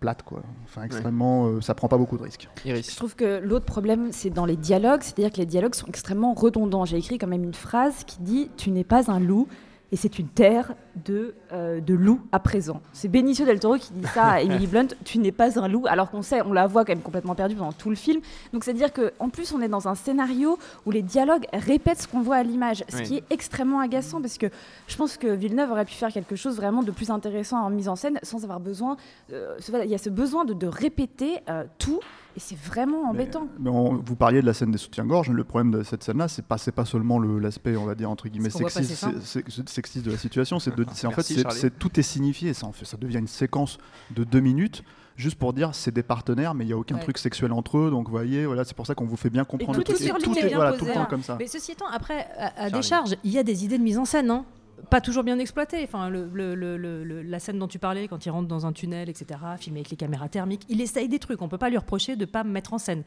plate 0.00 0.22
quoi. 0.22 0.42
Enfin 0.64 0.82
extrêmement 0.82 1.46
euh, 1.46 1.60
ça 1.62 1.74
prend 1.74 1.88
pas 1.88 1.96
beaucoup 1.96 2.18
de 2.18 2.22
risques. 2.22 2.48
Je 2.66 2.96
trouve 2.96 3.16
que 3.16 3.40
l'autre 3.42 3.64
problème, 3.64 4.12
c'est 4.12 4.28
dans 4.28 4.44
les 4.44 4.56
dialogues, 4.56 5.00
c'est-à-dire 5.02 5.32
que 5.32 5.38
les 5.38 5.46
dialogues 5.46 5.74
sont 5.74 5.86
extrêmement 5.86 6.34
redondants. 6.34 6.84
J'ai 6.84 6.98
écrit 6.98 7.16
quand 7.16 7.26
même 7.26 7.44
une 7.44 7.54
phrase 7.54 8.04
qui 8.04 8.20
dit 8.20 8.50
Tu 8.58 8.70
n'es 8.70 8.84
pas 8.84 9.10
un 9.10 9.20
loup, 9.20 9.48
et 9.92 9.96
c'est 9.96 10.18
une 10.18 10.26
terre 10.28 10.74
de, 11.04 11.34
euh, 11.52 11.80
de 11.80 11.92
loups 11.94 12.20
à 12.32 12.40
présent. 12.40 12.80
C'est 12.94 13.08
Benicio 13.08 13.44
del 13.44 13.60
Toro 13.60 13.76
qui 13.76 13.92
dit 13.92 14.06
ça 14.08 14.24
à 14.24 14.40
Emily 14.40 14.66
Blunt 14.66 14.88
Tu 15.04 15.18
n'es 15.18 15.32
pas 15.32 15.58
un 15.60 15.68
loup, 15.68 15.84
alors 15.86 16.10
qu'on 16.10 16.22
sait, 16.22 16.40
on 16.42 16.52
la 16.54 16.66
voit 16.66 16.84
quand 16.84 16.92
même 16.92 17.02
complètement 17.02 17.34
perdue 17.34 17.54
pendant 17.54 17.72
tout 17.72 17.90
le 17.90 17.96
film. 17.96 18.20
Donc 18.54 18.64
c'est-à-dire 18.64 18.90
qu'en 18.92 19.28
plus, 19.28 19.52
on 19.52 19.60
est 19.60 19.68
dans 19.68 19.88
un 19.88 19.94
scénario 19.94 20.58
où 20.86 20.90
les 20.90 21.02
dialogues 21.02 21.44
répètent 21.52 22.00
ce 22.00 22.08
qu'on 22.08 22.22
voit 22.22 22.36
à 22.36 22.42
l'image, 22.42 22.84
ce 22.88 22.96
Oui. 22.96 23.02
qui 23.04 23.16
est 23.18 23.24
extrêmement 23.30 23.80
agaçant 23.80 24.20
parce 24.22 24.38
que 24.38 24.46
je 24.88 24.96
pense 24.96 25.16
que 25.18 25.28
Villeneuve 25.28 25.70
aurait 25.70 25.84
pu 25.84 25.94
faire 25.94 26.10
quelque 26.12 26.36
chose 26.36 26.56
vraiment 26.56 26.82
de 26.82 26.90
plus 26.90 27.10
intéressant 27.10 27.58
en 27.58 27.70
mise 27.70 27.88
en 27.88 27.96
scène 27.96 28.18
sans 28.22 28.42
avoir 28.44 28.60
besoin. 28.60 28.96
euh, 29.32 29.56
il 29.84 29.90
y 29.90 29.94
a 29.94 29.98
ce 29.98 30.10
besoin 30.10 30.44
de, 30.44 30.54
de 30.54 30.66
répéter 30.66 31.40
euh, 31.48 31.64
tout. 31.78 32.00
Et 32.36 32.40
c'est 32.40 32.56
vraiment 32.58 33.10
embêtant. 33.10 33.46
Mais 33.58 33.68
on- 33.70 33.94
vous 33.96 34.16
parliez 34.16 34.40
de 34.40 34.46
la 34.46 34.54
scène 34.54 34.70
des 34.70 34.78
soutiens-gorge. 34.78 35.28
Le 35.30 35.44
problème 35.44 35.70
de 35.70 35.82
cette 35.82 36.02
scène-là, 36.02 36.28
c'est 36.28 36.44
pas 36.44 36.56
c'est 36.58 36.72
pas 36.72 36.84
seulement 36.86 37.18
le- 37.18 37.38
l'aspect 37.38 37.76
on 37.76 37.84
va 37.84 37.94
dire 37.94 38.10
entre 38.10 38.28
guillemets 38.28 38.48
sexiste, 38.50 39.04
de 39.06 40.10
la 40.10 40.16
situation. 40.18 40.58
C'est 40.58 40.70
en 40.70 41.10
fait 41.10 41.16
Merci, 41.16 41.44
c'est- 41.50 41.78
tout 41.78 41.98
est 41.98 42.02
signifié. 42.02 42.54
Ça 42.54 42.66
en 42.66 42.72
fait 42.72 42.84
ça 42.84 42.96
devient 42.96 43.18
une 43.18 43.26
séquence 43.26 43.78
de 44.14 44.24
deux 44.24 44.40
minutes. 44.40 44.82
Juste 45.14 45.36
pour 45.38 45.52
dire 45.52 45.74
c'est 45.74 45.92
des 45.92 46.02
partenaires, 46.02 46.54
mais 46.54 46.64
il 46.64 46.68
n'y 46.68 46.72
a 46.72 46.78
aucun 46.78 46.94
Ouais. 46.94 47.02
truc 47.02 47.18
sexuel 47.18 47.52
entre 47.52 47.76
eux, 47.76 47.90
donc 47.90 48.06
vous 48.06 48.12
voyez, 48.12 48.46
voilà, 48.46 48.64
c'est 48.64 48.74
pour 48.74 48.86
ça 48.86 48.94
qu'on 48.94 49.04
vous 49.04 49.16
fait 49.16 49.28
bien 49.28 49.44
comprendre. 49.44 49.82
tout 49.82 49.92
le 49.92 49.98
est 50.02 50.08
truc. 50.08 50.20
Et 50.22 50.24
tout 50.24 50.38
est 50.38 50.54
voilà, 50.54 50.72
tout 50.72 50.86
le 50.86 50.92
temps 50.94 51.04
comme 51.04 51.22
ça. 51.22 51.36
Mais 51.38 51.46
ceci 51.46 51.72
étant, 51.72 51.86
après, 51.92 52.26
à, 52.38 52.64
à 52.64 52.70
décharge, 52.70 53.14
il 53.22 53.30
y 53.30 53.38
a 53.38 53.42
des 53.42 53.62
idées 53.64 53.76
de 53.76 53.82
mise 53.82 53.98
en 53.98 54.06
scène, 54.06 54.30
hein. 54.30 54.46
Pas 54.90 55.00
toujours 55.00 55.24
bien 55.24 55.38
exploitées. 55.38 55.82
Enfin, 55.84 56.08
le- 56.10 56.28
le- 56.32 56.54
le- 56.54 56.76
le- 56.76 57.04
le- 57.04 57.22
la 57.22 57.38
scène 57.38 57.58
dont 57.58 57.68
tu 57.68 57.78
parlais, 57.78 58.08
quand 58.08 58.24
il 58.26 58.30
rentre 58.30 58.48
dans 58.48 58.66
un 58.66 58.72
tunnel, 58.72 59.08
etc., 59.08 59.40
filmé 59.58 59.80
avec 59.80 59.90
les 59.90 59.96
caméras 59.96 60.28
thermiques, 60.28 60.62
il 60.68 60.80
essaye 60.80 61.08
des 61.08 61.18
trucs. 61.18 61.40
On 61.42 61.48
peut 61.48 61.58
pas 61.58 61.70
lui 61.70 61.78
reprocher 61.78 62.16
de 62.16 62.24
pas 62.24 62.44
mettre 62.44 62.72
en 62.74 62.78
scène. 62.78 63.02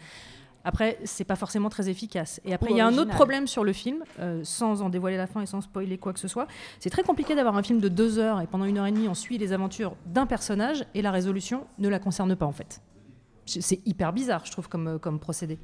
Après, 0.67 0.97
c'est 1.03 1.25
pas 1.25 1.35
forcément 1.35 1.69
très 1.69 1.89
efficace. 1.89 2.41
Et 2.43 2.51
après, 2.53 2.71
il 2.71 2.77
y 2.77 2.81
a 2.81 2.87
un 2.87 2.97
autre 2.97 3.11
problème 3.13 3.45
sur 3.45 3.63
le 3.63 3.71
film, 3.71 4.03
euh, 4.19 4.41
sans 4.43 4.81
en 4.81 4.89
dévoiler 4.89 5.15
la 5.15 5.27
fin 5.27 5.41
et 5.41 5.45
sans 5.45 5.61
spoiler 5.61 5.99
quoi 5.99 6.11
que 6.11 6.19
ce 6.19 6.27
soit. 6.27 6.47
C'est 6.79 6.89
très 6.89 7.03
compliqué 7.03 7.35
d'avoir 7.35 7.55
un 7.55 7.61
film 7.61 7.79
de 7.79 7.87
deux 7.87 8.17
heures 8.17 8.41
et 8.41 8.47
pendant 8.47 8.65
une 8.65 8.79
heure 8.79 8.87
et 8.87 8.91
demie, 8.91 9.07
on 9.07 9.13
suit 9.13 9.37
les 9.37 9.53
aventures 9.53 9.95
d'un 10.07 10.25
personnage 10.25 10.83
et 10.95 11.03
la 11.03 11.11
résolution 11.11 11.67
ne 11.77 11.87
la 11.87 11.99
concerne 11.99 12.35
pas 12.35 12.47
en 12.47 12.51
fait. 12.51 12.81
C'est 13.45 13.79
hyper 13.85 14.11
bizarre, 14.11 14.41
je 14.43 14.51
trouve, 14.51 14.67
comme, 14.67 14.87
euh, 14.87 14.97
comme 14.97 15.19
procédé. 15.19 15.59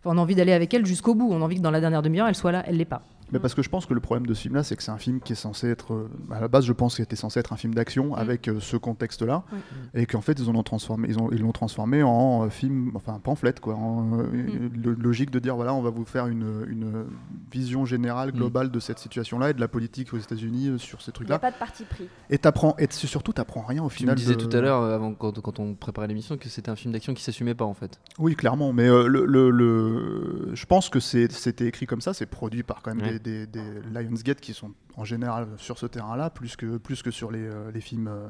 Enfin, 0.00 0.14
on 0.14 0.18
a 0.18 0.20
envie 0.20 0.36
d'aller 0.36 0.52
avec 0.52 0.72
elle 0.72 0.86
jusqu'au 0.86 1.16
bout. 1.16 1.28
On 1.32 1.42
a 1.42 1.44
envie 1.44 1.56
que 1.56 1.60
dans 1.62 1.72
la 1.72 1.80
dernière 1.80 2.02
demi-heure, 2.02 2.28
elle 2.28 2.36
soit 2.36 2.52
là, 2.52 2.62
elle 2.68 2.76
l'est 2.76 2.84
pas. 2.84 3.02
Mais 3.32 3.38
parce 3.40 3.54
que 3.54 3.62
je 3.62 3.68
pense 3.68 3.86
que 3.86 3.94
le 3.94 4.00
problème 4.00 4.26
de 4.26 4.34
ce 4.34 4.42
film-là, 4.42 4.62
c'est 4.62 4.76
que 4.76 4.82
c'est 4.82 4.90
un 4.92 4.98
film 4.98 5.20
qui 5.20 5.32
est 5.32 5.36
censé 5.36 5.68
être, 5.68 5.94
euh, 5.94 6.08
à 6.30 6.40
la 6.40 6.48
base, 6.48 6.64
je 6.66 6.72
pense 6.72 6.94
qu'il 6.96 7.02
était 7.02 7.16
censé 7.16 7.40
être 7.40 7.52
un 7.52 7.56
film 7.56 7.74
d'action 7.74 8.14
avec 8.14 8.48
euh, 8.48 8.60
ce 8.60 8.76
contexte-là, 8.76 9.42
Oui. 9.52 9.58
et 9.94 10.06
qu'en 10.06 10.20
fait 10.20 10.38
ils 10.38 10.48
en 10.48 10.54
ont 10.54 10.62
transformé, 10.62 11.08
ils 11.08 11.18
ont, 11.18 11.30
ils 11.32 11.40
l'ont 11.40 11.52
transformé 11.52 12.02
en 12.02 12.44
euh, 12.44 12.48
film, 12.50 12.92
enfin 12.94 13.18
pamphlet, 13.22 13.54
quoi, 13.60 13.74
en 13.74 14.18
euh, 14.20 14.26
le- 14.74 14.92
logique 14.94 15.30
de 15.30 15.38
dire 15.38 15.56
voilà, 15.56 15.74
on 15.74 15.82
va 15.82 15.90
vous 15.90 16.04
faire 16.04 16.26
une, 16.26 16.64
une 16.68 17.06
vision 17.50 17.84
générale, 17.84 18.30
globale 18.32 18.70
de 18.70 18.78
cette 18.80 18.98
situation-là 18.98 19.50
et 19.50 19.54
de 19.54 19.60
la 19.60 19.68
politique 19.68 20.12
aux 20.14 20.18
États-Unis 20.18 20.78
sur 20.78 21.00
ces 21.02 21.10
Il 21.10 21.26
n'y 21.26 21.32
a 21.32 21.38
trucs-là. 21.38 21.38
pas 21.38 21.50
de 21.50 21.56
parti 21.56 21.84
pris. 21.84 22.08
Et 22.30 22.38
t'apprends, 22.38 22.76
et 22.78 22.86
surtout 22.90 23.32
t'apprends 23.32 23.62
rien 23.62 23.82
au 23.82 23.88
Tu 23.88 23.94
me 23.94 23.98
final. 23.98 24.14
disais 24.16 24.36
de- 24.36 24.44
tout 24.44 24.54
à 24.56 24.60
l'heure, 24.60 24.82
avant, 24.82 25.12
quand, 25.14 25.40
quand 25.40 25.58
on 25.58 25.74
préparait 25.74 26.06
l'émission, 26.08 26.36
que 26.36 26.48
c'était 26.48 26.70
un 26.70 26.76
film 26.76 26.92
d'action 26.92 27.14
qui 27.14 27.22
s'assumait 27.22 27.54
pas 27.54 27.64
en 27.64 27.74
fait. 27.74 28.00
Oui, 28.18 28.36
clairement, 28.36 28.72
mais 28.72 28.88
euh, 28.88 29.06
le, 29.06 29.24
le- 29.24 29.50
le- 29.50 30.50
je 30.54 30.66
pense 30.66 30.88
que 30.88 31.00
c'est- 31.00 31.32
c'était 31.32 31.66
écrit 31.66 31.86
comme 31.86 32.00
ça, 32.00 32.12
c'est 32.14 32.26
produit 32.26 32.62
par 32.62 32.82
quand 32.82 32.94
même 32.94 33.04
Ouais. 33.04 33.13
Des, 33.18 33.46
des- 33.46 33.80
des 33.80 33.80
Lionsgate 33.92 34.40
qui 34.40 34.52
sont 34.54 34.72
en 34.96 35.04
général 35.04 35.48
sur 35.56 35.78
ce 35.78 35.86
terrain-là, 35.86 36.30
plus 36.30 36.56
que, 36.56 36.76
plus 36.78 37.02
que 37.02 37.10
sur 37.10 37.30
les, 37.30 37.42
euh, 37.42 37.70
les 37.72 37.80
films 37.80 38.08
euh, 38.08 38.26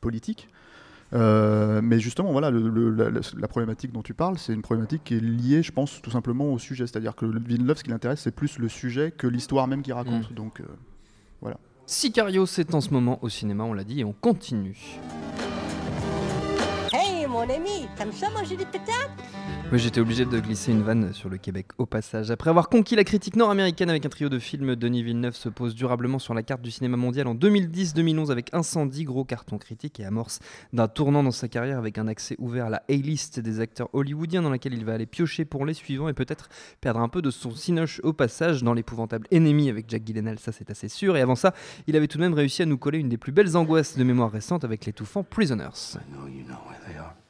politiques. 0.00 0.48
Euh, 1.12 1.80
mais 1.82 2.00
justement, 2.00 2.32
voilà, 2.32 2.50
le- 2.50 2.68
le- 2.68 2.90
la, 3.38 3.48
problématique 3.48 3.92
dont 3.92 4.02
tu 4.02 4.12
parles, 4.12 4.38
c'est 4.38 4.52
une 4.52 4.62
problématique 4.62 5.02
qui 5.04 5.14
est 5.14 5.20
liée, 5.20 5.62
je 5.62 5.70
pense, 5.72 6.02
tout 6.02 6.10
simplement 6.10 6.52
au 6.52 6.58
sujet. 6.58 6.86
C'est-à-dire 6.86 7.14
que 7.14 7.26
le 7.26 7.38
Villeneuve, 7.40 7.76
ce 7.78 7.84
qui 7.84 7.90
l'intéresse, 7.90 8.20
c'est 8.22 8.34
plus 8.34 8.58
le 8.58 8.68
sujet 8.68 9.12
que 9.12 9.26
l'histoire 9.28 9.68
même 9.68 9.82
qu'il 9.82 9.92
raconte. 9.92 10.32
Donc, 10.32 10.60
euh, 10.60 10.64
Sicario, 11.88 12.46
c'est 12.46 12.74
en 12.74 12.80
ce 12.80 12.90
moment 12.90 13.20
au 13.22 13.28
cinéma, 13.28 13.62
on 13.62 13.72
l'a 13.72 13.84
dit, 13.84 14.00
et 14.00 14.04
on 14.04 14.12
continue. 14.12 14.98
Mon 17.28 17.40
ami, 17.40 17.88
t'aimes 17.96 18.12
ça 18.12 18.30
manger 18.30 18.56
des 18.56 18.64
patates 18.64 19.10
Oui, 19.72 19.80
j'étais 19.80 20.00
obligé 20.00 20.24
de 20.24 20.38
glisser 20.38 20.70
une 20.70 20.82
vanne 20.82 21.12
sur 21.12 21.28
le 21.28 21.38
Québec 21.38 21.66
au 21.76 21.84
passage. 21.84 22.30
Après 22.30 22.50
avoir 22.50 22.68
conquis 22.68 22.94
la 22.94 23.02
critique 23.02 23.34
nord-américaine 23.34 23.90
avec 23.90 24.06
un 24.06 24.08
trio 24.08 24.28
de 24.28 24.38
films, 24.38 24.76
Denis 24.76 25.02
Villeneuve 25.02 25.34
se 25.34 25.48
pose 25.48 25.74
durablement 25.74 26.20
sur 26.20 26.34
la 26.34 26.44
carte 26.44 26.62
du 26.62 26.70
cinéma 26.70 26.96
mondial 26.96 27.26
en 27.26 27.34
2010-2011 27.34 28.30
avec 28.30 28.54
Incendie, 28.54 29.04
gros 29.04 29.24
carton 29.24 29.58
critique 29.58 29.98
et 29.98 30.04
amorce 30.04 30.38
d'un 30.72 30.86
tournant 30.86 31.24
dans 31.24 31.32
sa 31.32 31.48
carrière 31.48 31.78
avec 31.78 31.98
un 31.98 32.06
accès 32.06 32.36
ouvert 32.38 32.66
à 32.66 32.70
la 32.70 32.82
A-list 32.88 33.40
des 33.40 33.58
acteurs 33.58 33.88
hollywoodiens 33.92 34.42
dans 34.42 34.50
laquelle 34.50 34.74
il 34.74 34.84
va 34.84 34.94
aller 34.94 35.06
piocher 35.06 35.44
pour 35.44 35.66
les 35.66 35.74
suivants 35.74 36.08
et 36.08 36.14
peut-être 36.14 36.48
perdre 36.80 37.00
un 37.00 37.08
peu 37.08 37.22
de 37.22 37.30
son 37.30 37.50
cinoche 37.50 38.00
au 38.04 38.12
passage 38.12 38.62
dans 38.62 38.72
l'épouvantable 38.72 39.26
Ennemi 39.32 39.68
avec 39.68 39.90
Jack 39.90 40.04
Gyllenhaal, 40.06 40.38
ça 40.38 40.52
c'est 40.52 40.70
assez 40.70 40.88
sûr. 40.88 41.16
Et 41.16 41.22
avant 41.22 41.34
ça, 41.34 41.54
il 41.88 41.96
avait 41.96 42.06
tout 42.06 42.18
de 42.18 42.22
même 42.22 42.34
réussi 42.34 42.62
à 42.62 42.66
nous 42.66 42.78
coller 42.78 42.98
une 42.98 43.08
des 43.08 43.18
plus 43.18 43.32
belles 43.32 43.56
angoisses 43.56 43.98
de 43.98 44.04
mémoire 44.04 44.30
récente 44.30 44.64
avec 44.64 44.86
l'étouffant 44.86 45.24
Prisoners. 45.24 45.98
know 46.12 46.26
you 46.28 46.44
know 46.44 46.58
where 46.68 46.78
they 46.86 46.96
are. 46.96 47.25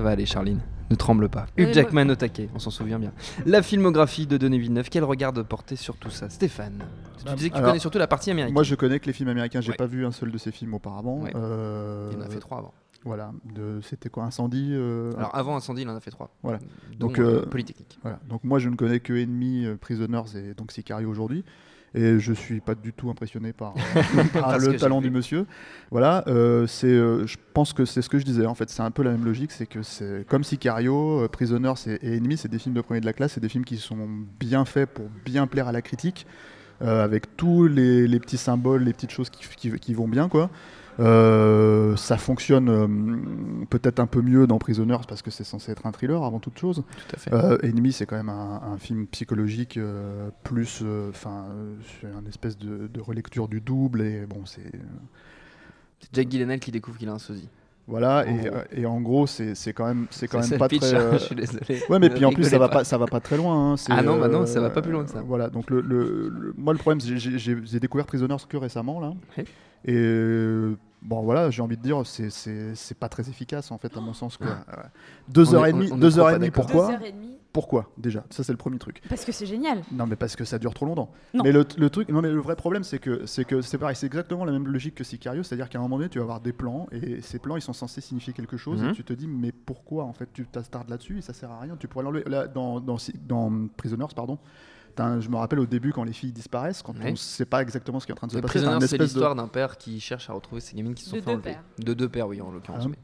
Ça 0.00 0.04
va 0.04 0.12
aller, 0.12 0.24
Charline. 0.24 0.60
Ne 0.90 0.96
tremble 0.96 1.28
pas. 1.28 1.44
Hugh 1.58 1.74
Jackman 1.74 2.08
au 2.08 2.14
taquet, 2.14 2.48
on 2.54 2.58
s'en 2.58 2.70
souvient 2.70 2.98
bien. 2.98 3.12
La 3.44 3.60
filmographie 3.60 4.26
de 4.26 4.38
Denis 4.38 4.58
Villeneuve, 4.58 4.88
quel 4.88 5.04
regard 5.04 5.34
de 5.34 5.42
porter 5.42 5.76
sur 5.76 5.98
tout 5.98 6.08
ça 6.08 6.30
Stéphane, 6.30 6.82
tu 7.18 7.24
Bah, 7.26 7.34
disais 7.34 7.50
que 7.50 7.52
tu 7.54 7.58
alors, 7.58 7.72
connais 7.72 7.80
surtout 7.80 7.98
la 7.98 8.06
partie 8.06 8.30
américaine. 8.30 8.54
Moi, 8.54 8.62
je 8.62 8.74
connais 8.76 8.98
que 8.98 9.04
les 9.04 9.12
films 9.12 9.28
américains. 9.28 9.60
J'ai 9.60 9.72
Ouais. 9.72 9.76
pas 9.76 9.84
vu 9.84 10.06
un 10.06 10.10
seul 10.10 10.30
de 10.32 10.38
ces 10.38 10.52
films 10.52 10.72
auparavant. 10.72 11.18
Ouais. 11.20 11.32
Euh, 11.36 12.08
Il 12.14 12.18
en 12.18 12.22
a 12.22 12.30
fait 12.30 12.38
trois 12.40 12.56
avant. 12.60 12.72
Voilà. 13.04 13.30
De, 13.54 13.80
c'était 13.82 14.08
quoi 14.08 14.24
Incendie 14.24 14.70
euh, 14.72 15.12
Alors 15.18 15.34
avant 15.36 15.54
Incendie, 15.54 15.82
il 15.82 15.88
en 15.90 15.96
a 15.96 16.00
fait 16.00 16.10
trois. 16.12 16.30
Voilà. 16.42 16.60
Donc, 16.98 17.18
euh, 17.18 17.42
euh, 17.42 17.46
Polytechnique. 17.46 17.98
Voilà. 18.00 18.18
Donc 18.30 18.42
moi, 18.44 18.58
je 18.58 18.70
ne 18.70 18.76
connais 18.76 19.00
que 19.00 19.12
Enemy, 19.12 19.66
euh, 19.66 19.76
Prisoners 19.76 20.34
et 20.34 20.54
donc 20.54 20.72
Sicario 20.72 21.10
aujourd'hui. 21.10 21.44
Et 21.94 22.20
je 22.20 22.32
suis 22.32 22.60
pas 22.60 22.76
du 22.76 22.92
tout 22.92 23.10
impressionné 23.10 23.52
par, 23.52 23.74
le 24.60 24.76
talent 24.76 25.00
du 25.00 25.10
monsieur. 25.10 25.46
Voilà, 25.90 26.22
euh, 26.28 26.66
c'est, 26.68 26.86
euh, 26.86 27.26
je 27.26 27.36
pense 27.52 27.72
que 27.72 27.84
c'est 27.84 28.00
ce 28.00 28.08
que 28.08 28.18
je 28.18 28.24
disais. 28.24 28.46
En 28.46 28.54
fait, 28.54 28.70
c'est 28.70 28.82
un 28.82 28.92
peu 28.92 29.02
la 29.02 29.10
même 29.10 29.24
logique. 29.24 29.50
C'est 29.50 29.66
que 29.66 29.82
c'est 29.82 30.24
comme 30.28 30.44
Sicario, 30.44 31.24
euh, 31.24 31.28
Prisoners 31.28 31.74
et, 31.86 32.16
Enemy, 32.16 32.36
c'est 32.36 32.48
des 32.48 32.60
films 32.60 32.74
de 32.76 32.80
premier 32.80 33.00
de 33.00 33.06
la 33.06 33.12
classe. 33.12 33.32
C'est 33.32 33.40
des 33.40 33.48
films 33.48 33.64
qui 33.64 33.76
sont 33.76 34.08
bien 34.38 34.64
faits 34.64 34.88
pour 34.90 35.06
bien 35.24 35.48
plaire 35.48 35.66
à 35.66 35.72
la 35.72 35.82
critique, 35.82 36.26
euh, 36.82 37.02
avec 37.04 37.36
tous 37.36 37.66
les, 37.66 38.06
les 38.06 38.20
petits 38.20 38.38
symboles, 38.38 38.84
les 38.84 38.92
petites 38.92 39.10
choses 39.10 39.28
qui, 39.30 39.44
qui- 39.56 39.78
qui 39.78 39.94
vont 39.94 40.06
bien, 40.08 40.28
quoi. 40.28 40.48
Euh, 41.00 41.96
ça 41.96 42.16
fonctionne 42.18 42.68
euh, 42.68 42.86
peut-être 43.70 44.00
un 44.00 44.06
peu 44.06 44.20
mieux 44.22 44.46
dans 44.46 44.58
Prisoners 44.58 44.98
parce 45.08 45.22
que 45.22 45.30
c'est 45.30 45.44
censé 45.44 45.72
être 45.72 45.86
un 45.86 45.92
thriller 45.92 46.22
avant 46.22 46.38
toute 46.40 46.58
chose. 46.58 46.82
Tout 47.08 47.16
à 47.16 47.18
fait. 47.18 47.32
Euh, 47.32 47.58
Enemy, 47.62 47.92
c'est 47.92 48.06
quand 48.06 48.16
même 48.16 48.28
un, 48.28 48.60
un 48.72 48.76
film 48.78 49.06
psychologique 49.06 49.76
euh, 49.76 50.28
plus, 50.44 50.84
enfin, 51.08 51.46
c'est 52.00 52.06
un 52.08 52.26
espèce 52.28 52.58
de, 52.58 52.86
de 52.86 53.00
relecture 53.00 53.48
du 53.48 53.60
double 53.60 54.02
et 54.02 54.26
bon, 54.26 54.44
c'est 54.44 54.70
C'est 56.00 56.08
Jack 56.12 56.28
Gyllenhaal 56.30 56.60
qui 56.60 56.70
découvre 56.70 56.98
qu'il 56.98 57.08
a 57.08 57.12
un 57.12 57.18
sosie. 57.18 57.48
voilà 57.86 58.24
En 58.26 58.36
et, 58.36 58.50
euh, 58.84 58.88
en 58.88 59.00
gros, 59.00 59.26
c'est 59.26 59.54
c'est 59.54 59.72
quand 59.72 59.86
même, 59.86 60.06
c'est 60.10 60.28
quand 60.28 60.40
même 60.46 60.58
pas 60.58 60.68
pitch, 60.68 60.80
très. 60.80 60.94
hein, 60.96 61.00
euh, 61.00 61.12
je 61.14 61.18
suis 61.18 61.34
désolé. 61.34 61.82
Ouais, 61.88 61.98
mais 61.98 62.10
puis 62.10 62.24
en 62.24 62.32
plus, 62.32 62.44
ça 62.44 62.58
va 62.58 62.68
pas, 62.68 62.84
ça 62.84 62.98
va 62.98 63.06
pas 63.06 63.20
très 63.20 63.36
loin. 63.38 63.72
hein, 63.72 63.76
Ah 63.88 64.02
non, 64.02 64.18
bah 64.18 64.28
non, 64.28 64.44
ça 64.46 64.60
va 64.60 64.70
pas 64.70 64.82
plus 64.82 64.92
loin 64.92 65.04
que 65.04 65.10
ça. 65.10 65.22
Voilà, 65.22 65.48
donc 65.48 65.70
le, 65.70 65.80
le- 65.80 66.28
le- 66.28 66.54
moi 66.58 66.72
le 66.74 66.78
problème, 66.78 67.00
c'est 67.00 67.10
que 67.10 67.16
j'ai- 67.16 67.80
découvert 67.80 68.06
Prisoners 68.06 68.36
que 68.48 68.56
récemment 68.56 69.00
là, 69.00 69.12
et 69.86 69.94
euh, 69.96 70.76
bon 71.02 71.22
voilà, 71.22 71.50
j'ai 71.50 71.62
envie 71.62 71.76
de 71.76 71.82
dire, 71.82 72.04
c'est- 72.06 72.30
c'est 72.30 72.74
c'est 72.74 72.96
pas 72.98 73.08
très 73.08 73.28
efficace 73.28 73.70
en 73.70 73.78
fait 73.78 73.96
à 73.96 74.00
mon 74.00 74.12
sens. 74.12 74.36
quoi. 74.36 74.46
Ouais. 74.48 74.54
Deux 75.28 75.50
On 75.50 75.54
heures 75.58 75.66
est- 75.66 75.70
et 75.70 75.72
demie, 75.72 75.88
on- 75.90 75.94
on 75.94 75.98
est 75.98 76.00
deux 76.00 76.18
heures 76.18 76.32
demie, 76.38 76.50
pourquoi 76.50 76.86
Deux 76.88 76.92
heures 76.94 77.02
et 77.04 77.12
demie. 77.12 77.36
Pourquoi 77.52 77.90
déjà? 77.98 78.22
Ça 78.30 78.44
c'est 78.44 78.52
le 78.52 78.58
premier 78.58 78.78
truc. 78.78 79.02
Parce 79.08 79.24
que 79.24 79.32
c'est 79.32 79.46
génial. 79.46 79.82
Non, 79.90 80.06
mais 80.06 80.14
parce 80.14 80.36
que 80.36 80.44
ça 80.44 80.58
dure 80.60 80.72
trop 80.72 80.86
longtemps. 80.86 81.10
Non. 81.34 81.42
Mais 81.42 81.50
le, 81.50 81.64
le 81.78 81.90
truc, 81.90 82.08
non, 82.08 82.22
mais 82.22 82.30
le 82.30 82.38
vrai 82.40 82.54
problème, 82.54 82.84
c'est 82.84 83.00
que 83.00 83.26
c'est 83.26 83.44
que 83.44 83.60
c'est 83.60 83.76
pareil, 83.76 83.96
c'est 83.96 84.06
exactement 84.06 84.44
la 84.44 84.52
même 84.52 84.68
logique 84.68 84.94
que 84.94 85.02
Sicario, 85.02 85.42
c'est-à-dire 85.42 85.68
qu'à 85.68 85.78
un 85.78 85.82
moment 85.82 85.96
donné, 85.96 86.08
tu 86.08 86.18
vas 86.18 86.24
avoir 86.24 86.40
des 86.40 86.52
plans 86.52 86.86
et 86.92 87.20
ces 87.22 87.40
plans, 87.40 87.56
ils 87.56 87.62
sont 87.62 87.72
censés 87.72 88.00
signifier 88.00 88.32
quelque 88.32 88.56
chose 88.56 88.80
Mhm. 88.82 88.90
et 88.90 88.92
tu 88.92 89.02
te 89.02 89.12
dis, 89.12 89.26
mais 89.26 89.50
pourquoi 89.50 90.04
en 90.04 90.12
fait 90.12 90.28
tu 90.32 90.46
t'attardes 90.46 90.88
là-dessus 90.90 91.18
et 91.18 91.22
ça 91.22 91.32
sert 91.32 91.50
à 91.50 91.58
rien. 91.58 91.76
Tu 91.76 91.88
pourrais 91.88 92.04
l'enlever 92.04 92.22
là, 92.26 92.46
dans, 92.46 92.78
dans, 92.78 92.98
dans 93.26 93.66
Prisoners, 93.76 94.06
pardon. 94.14 94.38
Je 94.98 95.28
me 95.28 95.36
rappelle 95.36 95.58
au 95.60 95.66
début 95.66 95.92
quand 95.92 96.04
les 96.04 96.12
filles 96.12 96.32
disparaissent, 96.32 96.82
quand 96.82 96.94
Ouais. 96.98 97.06
on 97.08 97.10
ne 97.12 97.16
sait 97.16 97.44
pas 97.46 97.62
exactement 97.62 98.00
ce 98.00 98.06
qui 98.06 98.12
est 98.12 98.14
en 98.14 98.16
train 98.16 98.26
de 98.26 98.32
se 98.32 98.38
passer. 98.38 98.58
c'est 98.86 98.98
l'histoire 98.98 99.34
d'un 99.34 99.48
père 99.48 99.78
qui 99.78 99.98
cherche 100.00 100.28
à 100.30 100.32
retrouver 100.32 100.60
ses 100.60 100.76
gamines 100.76 100.94
qui 100.94 101.04
se 101.04 101.10
sont 101.10 101.16
De 101.16 101.20
fait 101.22 101.26
deux 101.26 101.32
enlever. 101.36 101.50
pères. 101.52 101.62
De 101.78 101.94
deux 101.94 102.08
pères, 102.08 102.28
oui, 102.28 102.40
en 102.40 102.50
l'occurrence. 102.50 102.84
Ah. 102.86 102.88
mais- 102.90 102.98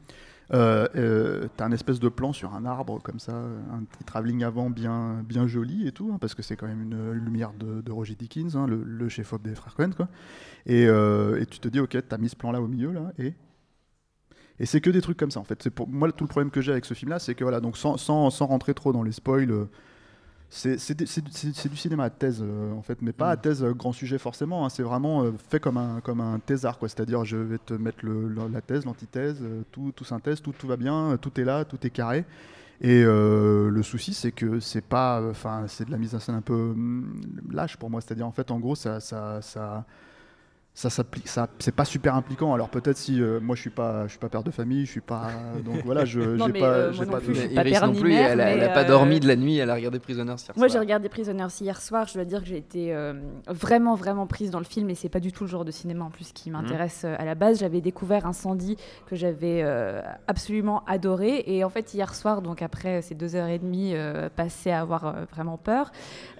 Euh, 0.53 0.87
euh, 0.95 1.47
t'as 1.57 1.65
un 1.65 1.73
espèce 1.73 1.99
de 1.99 2.07
plan 2.07 2.31
sur 2.31 2.53
un 2.55 2.63
arbre 2.65 3.01
comme 3.03 3.19
ça, 3.19 3.33
un 3.33 3.83
petit 3.83 4.05
travelling 4.05 4.45
avant 4.45 4.69
bien, 4.69 5.21
bien 5.27 5.45
joli 5.45 5.85
et 5.89 5.91
tout, 5.91 6.09
hein, 6.13 6.17
parce 6.21 6.35
que 6.35 6.41
c'est 6.41 6.55
quand 6.55 6.67
même 6.67 6.81
une, 6.83 6.93
une 6.93 7.25
lumière 7.25 7.51
de, 7.51 7.81
de 7.81 7.91
Roger 7.91 8.15
Dickens, 8.15 8.55
hein, 8.55 8.65
le, 8.65 8.81
le 8.81 9.09
chef-op 9.09 9.41
des 9.41 9.55
frères 9.55 9.75
Cohen, 9.75 9.89
quoi. 9.93 10.07
Et, 10.65 10.87
euh, 10.87 11.41
et 11.41 11.45
tu 11.47 11.59
te 11.59 11.67
dis, 11.67 11.81
ok, 11.81 11.97
t'as 12.07 12.17
mis 12.17 12.29
ce 12.29 12.37
plan-là 12.37 12.61
au 12.61 12.67
milieu, 12.69 12.93
là, 12.93 13.11
et 13.19 13.33
et 14.59 14.65
c'est 14.65 14.79
que 14.81 14.89
des 14.89 15.01
trucs 15.01 15.17
comme 15.17 15.31
ça 15.31 15.39
en 15.39 15.43
fait. 15.43 15.61
C'est 15.61 15.69
pour 15.69 15.87
moi 15.87 16.09
tout 16.11 16.23
le 16.23 16.29
problème 16.29 16.49
que 16.49 16.61
j'ai 16.61 16.71
avec 16.71 16.85
ce 16.85 16.93
film-là, 16.93 17.19
c'est 17.19 17.35
que 17.35 17.43
voilà, 17.43 17.59
donc 17.59 17.77
sans, 17.77 17.97
sans, 17.97 18.29
sans 18.29 18.47
rentrer 18.47 18.73
trop 18.73 18.91
dans 18.93 19.03
les 19.03 19.11
spoils, 19.11 19.51
euh, 19.51 19.65
c'est 20.49 20.93
du- 20.95 21.05
cinéma 21.75 22.05
à 22.05 22.09
thèse 22.09 22.41
euh, 22.41 22.73
en 22.73 22.81
fait, 22.81 23.01
mais 23.01 23.11
pas 23.13 23.31
à 23.31 23.35
Mm. 23.35 23.41
thèse 23.41 23.63
euh, 23.63 23.73
grand 23.73 23.91
sujet 23.91 24.17
forcément. 24.17 24.65
hein. 24.65 24.69
c'est 24.69 24.83
vraiment 24.83 25.23
euh, 25.23 25.31
fait 25.49 25.59
comme 25.59 25.77
un 25.77 25.99
comme 26.01 26.21
un 26.21 26.39
thésard 26.39 26.77
quoi. 26.79 26.87
C'est-à-dire 26.89 27.25
je 27.25 27.37
vais 27.37 27.57
te 27.57 27.73
mettre 27.73 27.99
le, 28.05 28.27
le- 28.29 28.47
la 28.51 28.61
thèse, 28.61 28.85
l'antithèse, 28.85 29.41
tout 29.71 29.91
tout 29.95 30.05
synthèse, 30.05 30.41
tout 30.41 30.53
tout 30.57 30.67
va 30.67 30.77
bien, 30.77 31.17
tout 31.21 31.39
est 31.39 31.43
là, 31.43 31.65
tout 31.65 31.77
est 31.85 31.89
carré. 31.89 32.25
Et 32.79 33.03
euh, 33.03 33.69
le 33.69 33.81
souci, 33.83 34.13
c'est 34.13 34.31
que 34.31 34.59
c'est 34.59 34.81
pas, 34.85 35.21
enfin, 35.31 35.65
c'est 35.67 35.85
de 35.85 35.91
la 35.91 35.97
mise 35.97 36.13
en 36.13 36.19
scène 36.19 36.35
un 36.35 36.41
peu 36.41 36.53
hum, 36.53 37.19
lâche 37.51 37.75
pour 37.77 37.89
moi. 37.89 38.01
C'est-à-dire, 38.01 38.27
en 38.27 38.31
fait, 38.31 38.51
en 38.51 38.59
gros, 38.59 38.75
ça, 38.75 38.99
ça, 38.99 39.41
ça, 39.41 39.83
ça 40.77 40.91
s'applique, 40.91 41.27
ça, 41.27 41.47
c'est 41.57 41.73
pas 41.73 41.85
super 41.85 42.13
impliquant. 42.13 42.53
Alors 42.53 42.69
peut-être 42.69 42.97
si 42.97 43.19
euh, 43.19 43.39
moi 43.39 43.55
je 43.55 43.61
suis 43.61 43.71
pas, 43.71 44.03
je 44.05 44.11
suis 44.11 44.19
pas 44.19 44.29
père 44.29 44.43
de 44.43 44.51
famille, 44.51 44.85
je 44.85 44.91
suis 44.91 45.01
pas, 45.01 45.31
donc 45.65 45.83
voilà, 45.83 46.05
je, 46.05 46.37
j'ai 46.45 46.53
pas, 46.53 46.65
euh, 46.67 46.91
j'ai 46.93 47.05
pas 47.07 47.19
plus, 47.19 47.33
de- 47.33 47.55
pas 47.55 47.63
père 47.63 47.87
non 47.87 47.93
plus, 47.93 48.09
mère, 48.09 48.29
elle, 48.29 48.41
a, 48.41 48.51
elle 48.51 48.63
a 48.63 48.67
mais, 48.67 48.73
pas 48.75 48.83
euh, 48.83 48.87
dormi 48.87 49.19
de 49.19 49.27
la 49.27 49.35
nuit, 49.35 49.57
elle 49.57 49.71
a 49.71 49.73
regardé 49.73 49.97
Prisoners 49.97 50.35
hier 50.37 50.53
Moi, 50.55 50.67
j'ai 50.67 50.77
regardé 50.77 51.09
Prisoners 51.09 51.47
hier 51.61 51.81
soir. 51.81 52.07
Je 52.07 52.13
dois 52.13 52.25
dire 52.25 52.41
que 52.41 52.45
j'ai 52.47 52.57
été 52.57 52.93
euh, 52.93 53.13
vraiment, 53.47 53.95
vraiment 53.95 54.27
prise 54.27 54.51
dans 54.51 54.59
le 54.59 54.65
film. 54.65 54.87
Et 54.91 54.95
c'est 54.95 55.09
pas 55.09 55.19
du 55.19 55.31
tout 55.31 55.45
le 55.45 55.49
genre 55.49 55.65
de 55.65 55.71
cinéma 55.71 56.05
en 56.05 56.11
plus 56.11 56.31
qui 56.31 56.51
m'intéresse 56.51 57.01
euh, 57.05 57.15
à 57.17 57.25
la 57.25 57.33
base. 57.33 57.59
J'avais 57.59 57.81
découvert 57.81 58.27
Incendie 58.27 58.77
que 59.07 59.15
j'avais 59.15 59.61
euh, 59.63 60.01
absolument 60.27 60.83
adoré. 60.85 61.43
Et 61.47 61.63
en 61.63 61.69
fait, 61.69 61.93
hier 61.95 62.13
soir, 62.13 62.43
donc 62.43 62.61
après 62.61 63.01
ces 63.01 63.15
deux 63.15 63.35
heures 63.35 63.47
et 63.47 63.57
demie 63.57 63.95
euh, 63.95 64.29
passées 64.29 64.69
à 64.69 64.81
avoir 64.81 65.05
euh, 65.07 65.11
vraiment 65.31 65.57
peur, 65.57 65.91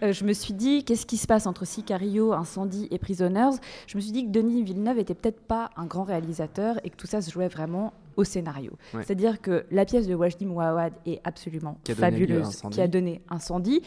euh, 0.04 0.12
je 0.14 0.26
me 0.26 0.34
suis 0.34 0.54
dit 0.54 0.84
qu'est-ce 0.84 1.08
qui 1.08 1.18
se 1.18 1.26
passe 1.26 1.48
entre 1.48 1.66
Sicario, 1.66 2.34
Incendie 2.34 2.88
et 2.92 3.00
Prisoners? 3.00 3.58
Je 3.88 3.98
me 3.98 4.02
suis 4.02 4.12
dit 4.12 4.27
que 4.28 4.32
Denis 4.32 4.64
Villeneuve 4.64 5.00
était 5.00 5.16
peut-être 5.16 5.42
pas 5.42 5.70
un 5.78 5.86
grand 5.86 6.04
réalisateur 6.04 6.80
et 6.84 6.90
que 6.90 6.96
tout 6.96 7.08
ça 7.08 7.22
se 7.22 7.32
jouait 7.32 7.48
vraiment 7.48 7.94
au 8.16 8.24
scénario. 8.24 8.72
Ouais. 8.94 9.04
C'est-à-dire 9.04 9.42
que 9.42 9.66
la 9.70 9.86
pièce 9.86 10.08
de 10.08 10.16
Wajdi 10.16 10.46
Mouawad 10.46 10.94
est 11.06 11.22
absolument 11.24 11.78
Qui 11.84 11.94
fabuleuse, 11.94 12.62
qui 12.72 12.82
a 12.82 12.88
donné 12.88 13.22
incendie. 13.30 13.82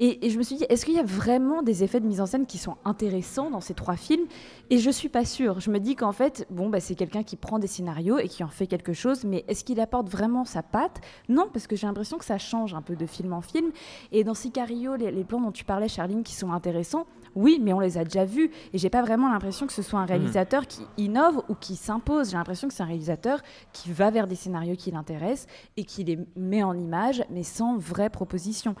Et, 0.00 0.26
et 0.26 0.30
je 0.30 0.38
me 0.38 0.42
suis 0.42 0.56
dit, 0.56 0.64
est-ce 0.68 0.84
qu'il 0.84 0.94
y 0.94 0.98
a 0.98 1.04
vraiment 1.04 1.62
des 1.62 1.82
effets 1.82 2.00
de 2.00 2.06
mise 2.06 2.20
en 2.20 2.26
scène 2.26 2.46
qui 2.46 2.58
sont 2.58 2.76
intéressants 2.84 3.50
dans 3.50 3.60
ces 3.60 3.74
trois 3.74 3.96
films? 3.96 4.26
Et 4.70 4.78
je 4.78 4.90
suis 4.90 5.08
pas 5.08 5.24
sûre. 5.24 5.60
Je 5.60 5.70
me 5.70 5.78
dis 5.78 5.96
qu'en 5.96 6.12
fait, 6.12 6.46
bon, 6.50 6.68
bah, 6.68 6.80
c'est 6.80 6.94
quelqu'un 6.94 7.22
qui 7.22 7.36
prend 7.36 7.58
des 7.58 7.66
scénarios 7.66 8.18
et 8.18 8.28
qui 8.28 8.42
en 8.44 8.48
fait 8.48 8.66
quelque 8.66 8.92
chose, 8.92 9.24
mais 9.24 9.44
est-ce 9.48 9.64
qu'il 9.64 9.80
apporte 9.80 10.08
vraiment 10.08 10.44
sa 10.44 10.62
patte? 10.62 11.00
Non, 11.28 11.48
parce 11.52 11.66
que 11.66 11.76
j'ai 11.76 11.86
l'impression 11.86 12.18
que 12.18 12.24
ça 12.24 12.38
change 12.38 12.74
un 12.74 12.82
peu 12.82 12.96
de 12.96 13.06
film 13.06 13.32
en 13.32 13.40
film. 13.40 13.70
Et 14.12 14.24
dans 14.24 14.34
Sicario, 14.34 14.96
les, 14.96 15.10
les 15.10 15.24
plans 15.24 15.40
dont 15.40 15.52
tu 15.52 15.64
parlais, 15.64 15.88
Charline, 15.88 16.22
qui 16.22 16.34
sont 16.34 16.52
intéressants, 16.52 17.06
oui, 17.38 17.60
mais 17.62 17.72
on 17.72 17.78
les 17.78 17.96
a 17.98 18.04
déjà 18.04 18.24
vus. 18.24 18.50
Et 18.72 18.78
j'ai 18.78 18.90
pas 18.90 19.00
vraiment 19.00 19.30
l'impression 19.30 19.68
que 19.68 19.72
ce 19.72 19.80
soit 19.80 20.00
un 20.00 20.06
réalisateur 20.06 20.66
qui 20.66 20.82
innove 20.96 21.40
ou 21.48 21.54
qui 21.54 21.76
s'impose. 21.76 22.30
J'ai 22.30 22.36
l'impression 22.36 22.66
que 22.66 22.74
c'est 22.74 22.82
un 22.82 22.86
réalisateur 22.86 23.40
qui 23.72 23.92
va 23.92 24.10
vers 24.10 24.26
des 24.26 24.34
scénarios 24.34 24.74
qui 24.74 24.90
l'intéressent 24.90 25.46
et 25.76 25.84
qui 25.84 26.02
les 26.02 26.18
met 26.34 26.64
en 26.64 26.76
image, 26.76 27.22
mais 27.30 27.44
sans 27.44 27.78
vraie 27.78 28.10
proposition. 28.10 28.74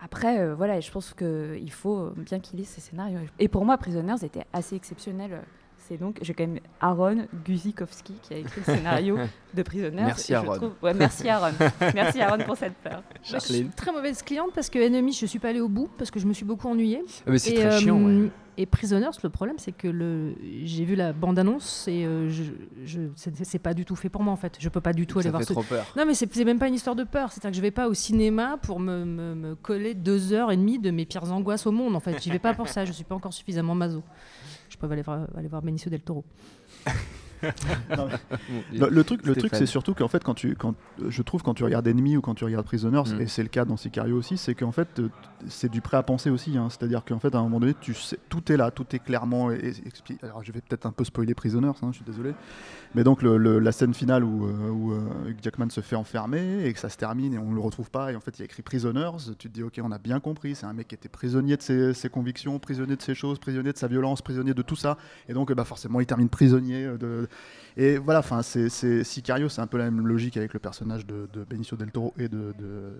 Après, 0.00 0.38
euh, 0.38 0.54
voilà, 0.54 0.78
je 0.78 0.92
pense 0.92 1.12
qu'il 1.12 1.72
faut 1.72 1.98
euh, 1.98 2.14
bien 2.16 2.38
qu'il 2.38 2.60
ait 2.60 2.64
ces 2.64 2.80
scénarios. 2.80 3.18
Et 3.40 3.48
pour 3.48 3.64
moi, 3.64 3.76
Prisoners 3.78 4.24
était 4.24 4.46
assez 4.52 4.76
exceptionnel. 4.76 5.42
C'est 5.88 5.96
donc, 5.96 6.18
j'ai 6.20 6.34
quand 6.34 6.46
même 6.46 6.60
Aaron 6.80 7.26
Guzikowski 7.46 8.14
qui 8.22 8.34
a 8.34 8.36
écrit 8.38 8.60
le 8.66 8.74
scénario 8.74 9.18
de 9.54 9.62
Prisoners. 9.62 9.90
Merci, 10.04 10.34
Aaron. 10.34 10.54
trouve- 10.56 10.72
ouais, 10.82 10.92
merci 10.94 11.28
Aaron. 11.28 11.52
merci 11.94 12.20
Aaron 12.20 12.44
pour 12.44 12.56
cette 12.56 12.74
peur. 12.74 13.02
Moi, 13.02 13.02
je 13.22 13.38
suis 13.38 13.40
Charline. 13.54 13.70
très 13.74 13.92
mauvaise 13.92 14.22
cliente 14.22 14.50
parce 14.54 14.68
que 14.68 14.78
Enemy, 14.78 15.12
je 15.12 15.24
suis 15.26 15.38
pas 15.38 15.48
allée 15.48 15.60
au 15.60 15.68
bout 15.68 15.88
parce 15.96 16.10
que 16.10 16.20
je 16.20 16.26
me 16.26 16.32
suis 16.34 16.44
beaucoup 16.44 16.68
ennuyée. 16.68 17.02
Ah, 17.26 17.30
mais 17.30 17.38
c'est 17.38 17.52
Et, 17.52 17.54
très 17.54 17.64
euh, 17.66 17.78
chiant, 17.78 18.02
ouais. 18.02 18.28
Et 18.60 18.66
Prisoners, 18.66 19.10
le 19.22 19.30
problème, 19.30 19.56
c'est 19.58 19.70
que 19.70 19.86
le... 19.86 20.34
j'ai 20.64 20.84
vu 20.84 20.96
la 20.96 21.12
bande-annonce 21.12 21.86
et 21.86 22.04
euh, 22.04 22.28
je, 22.28 22.42
je... 22.84 23.00
c'est 23.44 23.60
pas 23.60 23.72
du 23.72 23.84
tout 23.84 23.94
fait 23.94 24.08
pour 24.08 24.24
moi 24.24 24.32
en 24.32 24.36
fait. 24.36 24.56
Je 24.58 24.68
peux 24.68 24.80
pas 24.80 24.92
du 24.92 25.06
tout 25.06 25.20
aller 25.20 25.26
Ça 25.26 25.30
voir 25.30 25.42
fait 25.42 25.46
ce. 25.46 25.52
trop 25.52 25.62
peur. 25.62 25.86
Non, 25.96 26.04
mais 26.04 26.12
c'est 26.14 26.32
c'est 26.34 26.44
même 26.44 26.58
pas 26.58 26.66
une 26.66 26.74
histoire 26.74 26.96
de 26.96 27.04
peur. 27.04 27.30
C'est-à-dire 27.30 27.50
que 27.52 27.56
je 27.56 27.62
vais 27.62 27.70
pas 27.70 27.86
au 27.88 27.94
cinéma 27.94 28.58
pour 28.60 28.80
me, 28.80 29.04
me- 29.04 29.34
me 29.36 29.54
coller 29.54 29.94
deux 29.94 30.32
heures 30.32 30.50
et 30.50 30.56
demie 30.56 30.80
de 30.80 30.90
mes 30.90 31.06
pires 31.06 31.30
angoisses 31.32 31.68
au 31.68 31.70
monde. 31.72 31.94
En 31.94 32.00
fait, 32.00 32.20
j'y 32.20 32.30
vais 32.30 32.40
pas 32.40 32.52
pour 32.52 32.66
ça. 32.68 32.84
Je 32.84 32.90
suis 32.90 33.04
pas 33.04 33.14
encore 33.14 33.32
suffisamment 33.32 33.76
maso. 33.76 34.02
Peux 34.78 34.90
aller 34.90 35.02
voir, 35.02 35.26
aller 35.36 35.48
voir 35.48 35.62
Benicio 35.62 35.90
del 35.90 36.02
Toro. 36.02 36.24
Non. 37.96 38.08
Le, 38.72 38.88
le 38.88 39.04
truc, 39.04 39.24
le 39.26 39.34
truc, 39.34 39.54
c'est 39.54 39.66
surtout 39.66 39.94
qu'en 39.94 40.08
fait, 40.08 40.22
quand 40.24 40.34
tu, 40.34 40.54
quand, 40.56 40.74
je 41.08 41.22
trouve, 41.22 41.42
quand 41.42 41.54
tu 41.54 41.64
regardes 41.64 41.86
Enemy 41.88 42.16
ou 42.16 42.20
quand 42.20 42.34
tu 42.34 42.44
regardes 42.44 42.66
Prisoners, 42.66 43.02
Mm. 43.14 43.20
et 43.20 43.26
c'est 43.26 43.42
le 43.42 43.48
cas 43.48 43.64
dans 43.64 43.76
Sicario 43.76 44.16
aussi, 44.16 44.36
c'est 44.36 44.54
qu'en 44.54 44.72
fait, 44.72 45.00
c'est 45.48 45.70
du 45.70 45.80
prêt 45.80 45.96
à 45.96 46.02
penser 46.02 46.30
aussi. 46.30 46.56
hein. 46.58 46.68
C'est-à-dire 46.70 47.04
qu'en 47.04 47.18
fait, 47.18 47.34
à 47.34 47.38
un 47.38 47.42
moment 47.42 47.60
donné, 47.60 47.74
tu 47.80 47.94
sais, 47.94 48.18
tout 48.28 48.50
est 48.52 48.56
là, 48.56 48.70
tout 48.70 48.86
est 48.94 48.98
clairement 48.98 49.50
et- 49.50 49.56
et- 49.56 49.88
expli- 49.88 50.18
Alors, 50.22 50.42
je 50.44 50.52
vais 50.52 50.60
peut-être 50.60 50.86
un 50.86 50.92
peu 50.92 51.04
spoiler 51.04 51.34
Prisoners, 51.34 51.72
hein, 51.82 51.88
je 51.92 51.96
suis 51.96 52.04
désolé. 52.04 52.34
Mais 52.94 53.04
donc, 53.04 53.22
le- 53.22 53.36
le- 53.38 53.58
la 53.58 53.72
scène 53.72 53.94
finale 53.94 54.24
où, 54.24 54.46
euh, 54.46 54.70
où 54.70 54.92
euh, 54.92 54.98
Jackman 55.42 55.70
se 55.70 55.80
fait 55.80 55.96
enfermer 55.96 56.64
et 56.64 56.72
que 56.72 56.78
ça 56.78 56.88
se 56.88 56.96
termine 56.96 57.34
et 57.34 57.38
on 57.38 57.52
le 57.52 57.60
retrouve 57.60 57.90
pas, 57.90 58.12
et 58.12 58.16
en 58.16 58.20
fait, 58.20 58.36
il 58.38 58.40
y 58.40 58.42
a 58.42 58.44
écrit 58.46 58.62
Prisoners, 58.62 59.10
tu 59.38 59.48
te 59.48 59.54
dis, 59.54 59.62
ok, 59.62 59.78
on 59.82 59.92
a 59.92 59.98
bien 59.98 60.20
compris, 60.20 60.54
c'est 60.54 60.66
un 60.66 60.72
mec 60.72 60.88
qui 60.88 60.94
était 60.94 61.08
prisonnier 61.08 61.56
de 61.56 61.62
ses, 61.62 61.94
ses 61.94 62.08
convictions, 62.08 62.58
prisonnier 62.58 62.96
de 62.96 63.02
ses 63.02 63.14
choses, 63.14 63.38
prisonnier 63.38 63.72
de 63.72 63.78
sa 63.78 63.86
violence, 63.88 64.22
prisonnier 64.22 64.54
de 64.54 64.62
tout 64.62 64.76
ça. 64.76 64.96
Et 65.28 65.32
donc, 65.34 65.52
bah, 65.52 65.64
forcément, 65.64 66.00
il 66.00 66.06
termine 66.06 66.28
prisonnier 66.28 66.84
euh, 66.84 66.96
de, 66.98 67.27
Et 67.80 67.96
voilà, 67.96 68.18
enfin, 68.18 68.42
c'est 68.42 68.68
c'est- 68.70 69.04
Sicario, 69.04 69.48
c'est 69.48 69.60
un 69.60 69.68
peu 69.68 69.78
la 69.78 69.84
même 69.84 70.04
logique 70.04 70.36
avec 70.36 70.52
le 70.52 70.58
personnage 70.58 71.06
de, 71.06 71.28
de 71.32 71.44
Benicio 71.44 71.76
del 71.76 71.92
Toro 71.92 72.12
et 72.18 72.28
de, 72.28 72.52
de 72.58 72.92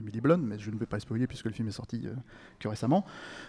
Emily 0.00 0.22
Blunt, 0.22 0.38
mais 0.38 0.58
je 0.58 0.70
ne 0.70 0.78
vais 0.78 0.86
pas 0.86 0.98
spoiler 1.00 1.26
puisque 1.26 1.44
le 1.44 1.52
film 1.52 1.68
est 1.68 1.72
sorti 1.72 2.00
euh, 2.06 2.14
que 2.58 2.66
récemment. 2.66 3.04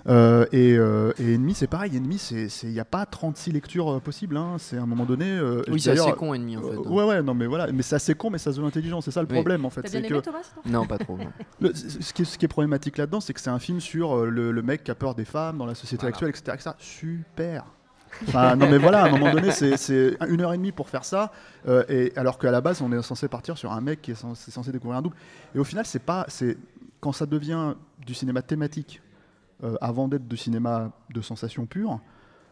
Euh, 0.07 0.45
et, 0.51 0.75
euh, 0.77 1.13
et 1.19 1.35
Ennemi, 1.35 1.53
c'est 1.53 1.67
pareil. 1.67 1.95
Ennemi, 1.95 2.17
c'est 2.17 2.49
c'est- 2.49 2.67
il 2.67 2.73
n'y 2.73 2.81
a 2.81 2.85
pas 2.85 3.05
36 3.05 3.53
lectures 3.53 3.89
euh, 3.93 3.99
possibles. 4.01 4.35
hein. 4.35 4.57
C'est 4.57 4.75
à 4.77 4.81
un 4.81 4.85
moment 4.85 5.05
donné. 5.05 5.29
euh, 5.31 5.61
Oui, 5.69 5.79
c'est 5.79 5.91
assez 5.91 6.11
con, 6.13 6.33
Ennemi, 6.33 6.57
en 6.57 6.61
fait. 6.63 6.67
euh, 6.75 6.89
ouais, 6.89 7.05
ouais, 7.05 7.23
non, 7.23 7.33
mais 7.33 7.47
voilà, 7.47 7.71
mais 7.71 7.81
c'est 7.83 7.95
assez 7.95 8.13
con, 8.13 8.29
mais 8.29 8.37
ça 8.37 8.51
se 8.51 8.59
veut 8.59 8.67
intelligent. 8.67 8.99
C'est 8.99 9.11
ça 9.11 9.21
le 9.21 9.27
Oui. 9.29 9.35
problème, 9.35 9.63
en 9.63 9.69
fait. 9.69 9.83
Bien 9.89 10.01
que- 10.01 10.07
aimé 10.07 10.21
Thomas 10.21 10.39
sinon 10.43 10.81
Non, 10.81 10.85
pas 10.85 10.97
trop. 10.97 11.15
non. 11.17 11.31
le- 11.61 11.73
ce, 11.73 12.11
qui 12.11 12.23
est, 12.23 12.25
ce 12.25 12.37
qui 12.37 12.43
est 12.43 12.49
problématique 12.49 12.97
là-dedans, 12.97 13.21
c'est 13.21 13.33
que 13.33 13.39
c'est 13.39 13.49
un 13.51 13.59
film 13.59 13.79
sur 13.79 14.25
le, 14.25 14.51
le 14.51 14.61
mec 14.61 14.83
qui 14.83 14.91
a 14.91 14.95
peur 14.95 15.15
des 15.15 15.23
femmes 15.23 15.57
dans 15.59 15.65
la 15.65 15.75
société 15.75 16.01
Voilà. 16.01 16.09
actuelle, 16.15 16.29
etc., 16.31 16.51
etc. 16.55 16.71
Super. 16.79 17.63
Enfin, 18.27 18.55
non 18.55 18.69
mais 18.69 18.77
voilà, 18.77 19.03
à 19.03 19.07
un 19.07 19.11
moment 19.11 19.31
donné, 19.31 19.51
c'est- 19.51 20.17
une 20.27 20.41
heure 20.41 20.53
et 20.53 20.57
demie 20.57 20.71
pour 20.71 20.89
faire 20.89 21.03
ça, 21.05 21.31
euh, 21.67 21.83
et 21.89 22.13
alors 22.15 22.37
qu'à 22.37 22.51
la 22.51 22.61
base, 22.61 22.81
on 22.81 22.91
est 22.91 23.01
censé 23.01 23.27
partir 23.27 23.57
sur 23.57 23.71
un 23.71 23.81
mec 23.81 24.01
qui 24.01 24.11
est 24.11 24.15
censé, 24.15 24.51
censé 24.51 24.71
découvrir 24.71 24.97
un 24.99 25.01
double. 25.01 25.15
Et 25.55 25.59
au 25.59 25.63
final, 25.63 25.85
c'est 25.85 25.99
pas, 26.03 26.25
c'est 26.27 26.57
quand 26.99 27.11
ça 27.11 27.25
devient 27.25 27.73
du 28.05 28.13
cinéma 28.13 28.41
thématique 28.41 29.01
euh, 29.63 29.75
avant 29.81 30.07
d'être 30.07 30.27
du 30.27 30.37
cinéma 30.37 30.91
de 31.13 31.21
sensation 31.21 31.65
pure. 31.65 31.99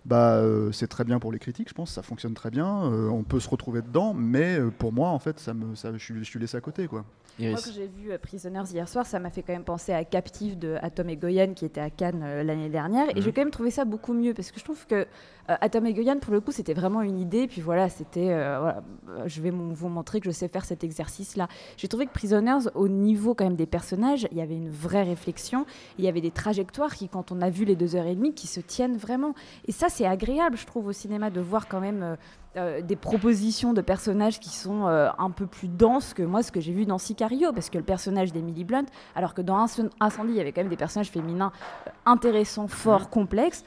Bah, 0.05 0.36
euh, 0.38 0.72
c'est 0.72 0.88
très 0.88 1.03
bien 1.03 1.20
pour 1.20 1.31
les 1.31 1.38
critiques, 1.39 1.70
je 1.70 1.74
pense, 1.75 1.91
ça 1.91 2.01
fonctionne 2.01 2.34
très 2.34 2.50
bien. 2.50 2.86
euh, 2.91 3.08
on 3.10 3.24
peut 3.24 3.39
se 3.39 3.48
retrouver 3.50 3.81
dedans, 3.84 4.13
mais 4.15 4.58
euh, 4.60 4.72
pour 4.72 4.91
moi, 4.91 5.10
en 5.10 5.20
fait, 5.20 5.39
ça 5.39 5.53
me, 5.53 5.75
ça, 5.75 5.91
je, 5.93 5.98
suis, 6.00 6.15
je 6.17 6.24
suis 6.24 6.39
laissé 6.39 6.58
à 6.58 6.62
côté, 6.62 6.88
quoi. 6.88 7.05
Moi, 7.39 7.60
quand 7.63 7.72
j'ai 7.74 7.88
vu 7.88 8.12
euh, 8.12 8.17
Prisoners 8.22 8.63
hier 8.72 8.88
soir, 8.89 9.05
ça 9.05 9.17
m'a 9.20 9.29
fait 9.31 9.41
quand 9.41 9.53
même 9.53 9.63
penser 9.63 9.93
à 9.93 10.03
Captive 10.03 10.60
de 10.60 10.75
Atom 10.81 11.10
et 11.10 11.15
Goyan 11.15 11.53
qui 11.55 11.65
était 11.65 11.79
à 11.81 11.89
Cannes 11.89 12.22
euh, 12.24 12.43
l'année 12.43 12.70
dernière. 12.70 13.10
Et 13.12 13.15
Mhm. 13.15 13.22
j'ai 13.22 13.31
quand 13.31 13.41
même 13.41 13.51
trouvé 13.51 13.72
ça 13.72 13.86
beaucoup 13.86 14.13
mieux 14.13 14.34
parce 14.34 14.51
que 14.51 14.60
je 14.60 14.63
trouve 14.65 14.86
que 14.86 14.96
euh, 14.96 15.05
Atom 15.48 15.86
et 15.88 15.93
Goyan, 15.93 16.20
pour 16.20 16.34
le 16.34 16.41
coup, 16.41 16.51
c'était 16.51 16.74
vraiment 16.74 17.01
une 17.01 17.17
idée. 17.17 17.48
Puis 17.48 17.62
voilà, 17.62 17.89
c'était. 17.89 18.29
euh, 18.31 18.60
voilà, 18.60 18.84
je 19.27 19.41
vais 19.41 19.50
vous 19.50 19.88
montrer 19.88 20.20
que 20.20 20.25
je 20.25 20.31
sais 20.31 20.50
faire 20.50 20.65
cet 20.65 20.84
exercice-là. 20.84 21.48
J'ai 21.77 21.88
trouvé 21.88 22.05
que 22.05 22.12
Prisoners, 22.12 22.67
au 22.75 22.89
niveau 22.89 23.34
quand 23.34 23.46
même 23.46 23.55
des 23.55 23.65
personnages, 23.65 24.27
il 24.31 24.38
y 24.38 24.41
avait 24.41 24.58
une 24.58 24.70
vraie 24.70 25.03
réflexion. 25.03 25.65
Il 25.98 26.05
y 26.05 26.10
avait 26.10 26.22
des 26.22 26.31
trajectoires 26.31 26.93
qui, 26.93 27.08
quand 27.08 27.31
on 27.31 27.41
a 27.41 27.50
vu 27.50 27.63
les 27.65 27.77
deux 27.77 27.96
heures 27.96 28.08
et 28.08 28.15
demie, 28.15 28.34
qui 28.34 28.46
se 28.48 28.60
tiennent 28.60 28.98
vraiment. 28.98 29.34
Et 29.67 29.72
ça, 29.72 29.88
c'est 29.91 30.05
agréable, 30.07 30.57
je 30.57 30.65
trouve, 30.65 30.88
au 30.88 30.91
cinéma 30.93 31.29
de 31.29 31.41
voir 31.41 31.67
quand 31.67 31.79
même. 31.81 32.01
euh, 32.03 32.15
euh, 32.57 32.81
des 32.81 32.98
propositions 32.98 33.71
de 33.71 33.79
personnages 33.79 34.38
qui 34.41 34.50
sont 34.50 34.86
euh, 34.86 35.07
un 35.17 35.29
peu 35.31 35.45
plus 35.45 35.69
denses 35.69 36.13
que 36.13 36.21
moi 36.21 36.43
ce 36.43 36.51
que 36.51 36.60
j'ai 36.60 36.74
vu 36.74 36.86
dans 36.86 36.98
Sicario 36.98 37.53
parce 37.53 37.69
que 37.69 37.77
le 37.77 37.83
personnage 37.86 38.33
d'Emily 38.33 38.65
Blunt 38.65 38.88
alors 39.15 39.33
que 39.33 39.41
dans 39.41 39.57
Ince- 39.65 39.89
Incendie 40.01 40.33
il 40.33 40.36
y 40.36 40.41
avait 40.41 40.51
quand 40.51 40.60
même 40.60 40.69
des 40.69 40.75
personnages 40.75 41.10
féminins 41.12 41.53
intéressants 42.05 42.67
forts 42.67 43.10
complexes 43.10 43.63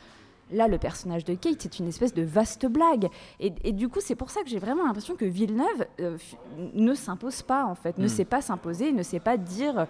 Là, 0.52 0.68
le 0.68 0.76
personnage 0.76 1.24
de 1.24 1.32
Kate, 1.34 1.56
c'est 1.62 1.78
une 1.78 1.88
espèce 1.88 2.12
de 2.12 2.22
vaste 2.22 2.66
blague. 2.66 3.08
Et, 3.40 3.54
et 3.64 3.72
du 3.72 3.88
coup, 3.88 4.00
c'est 4.02 4.14
pour 4.14 4.28
ça 4.30 4.42
que 4.42 4.48
j'ai 4.50 4.58
vraiment 4.58 4.84
l'impression 4.84 5.16
que 5.16 5.24
Villeneuve 5.24 5.86
euh, 6.00 6.18
ne 6.74 6.92
s'impose 6.92 7.40
pas, 7.40 7.64
en 7.64 7.74
fait. 7.74 7.96
Ne 7.96 8.04
Mm. 8.04 8.08
sait 8.08 8.24
pas 8.26 8.42
s'imposer, 8.42 8.92
ne 8.92 9.02
sait 9.02 9.20
pas 9.20 9.38
dire 9.38 9.86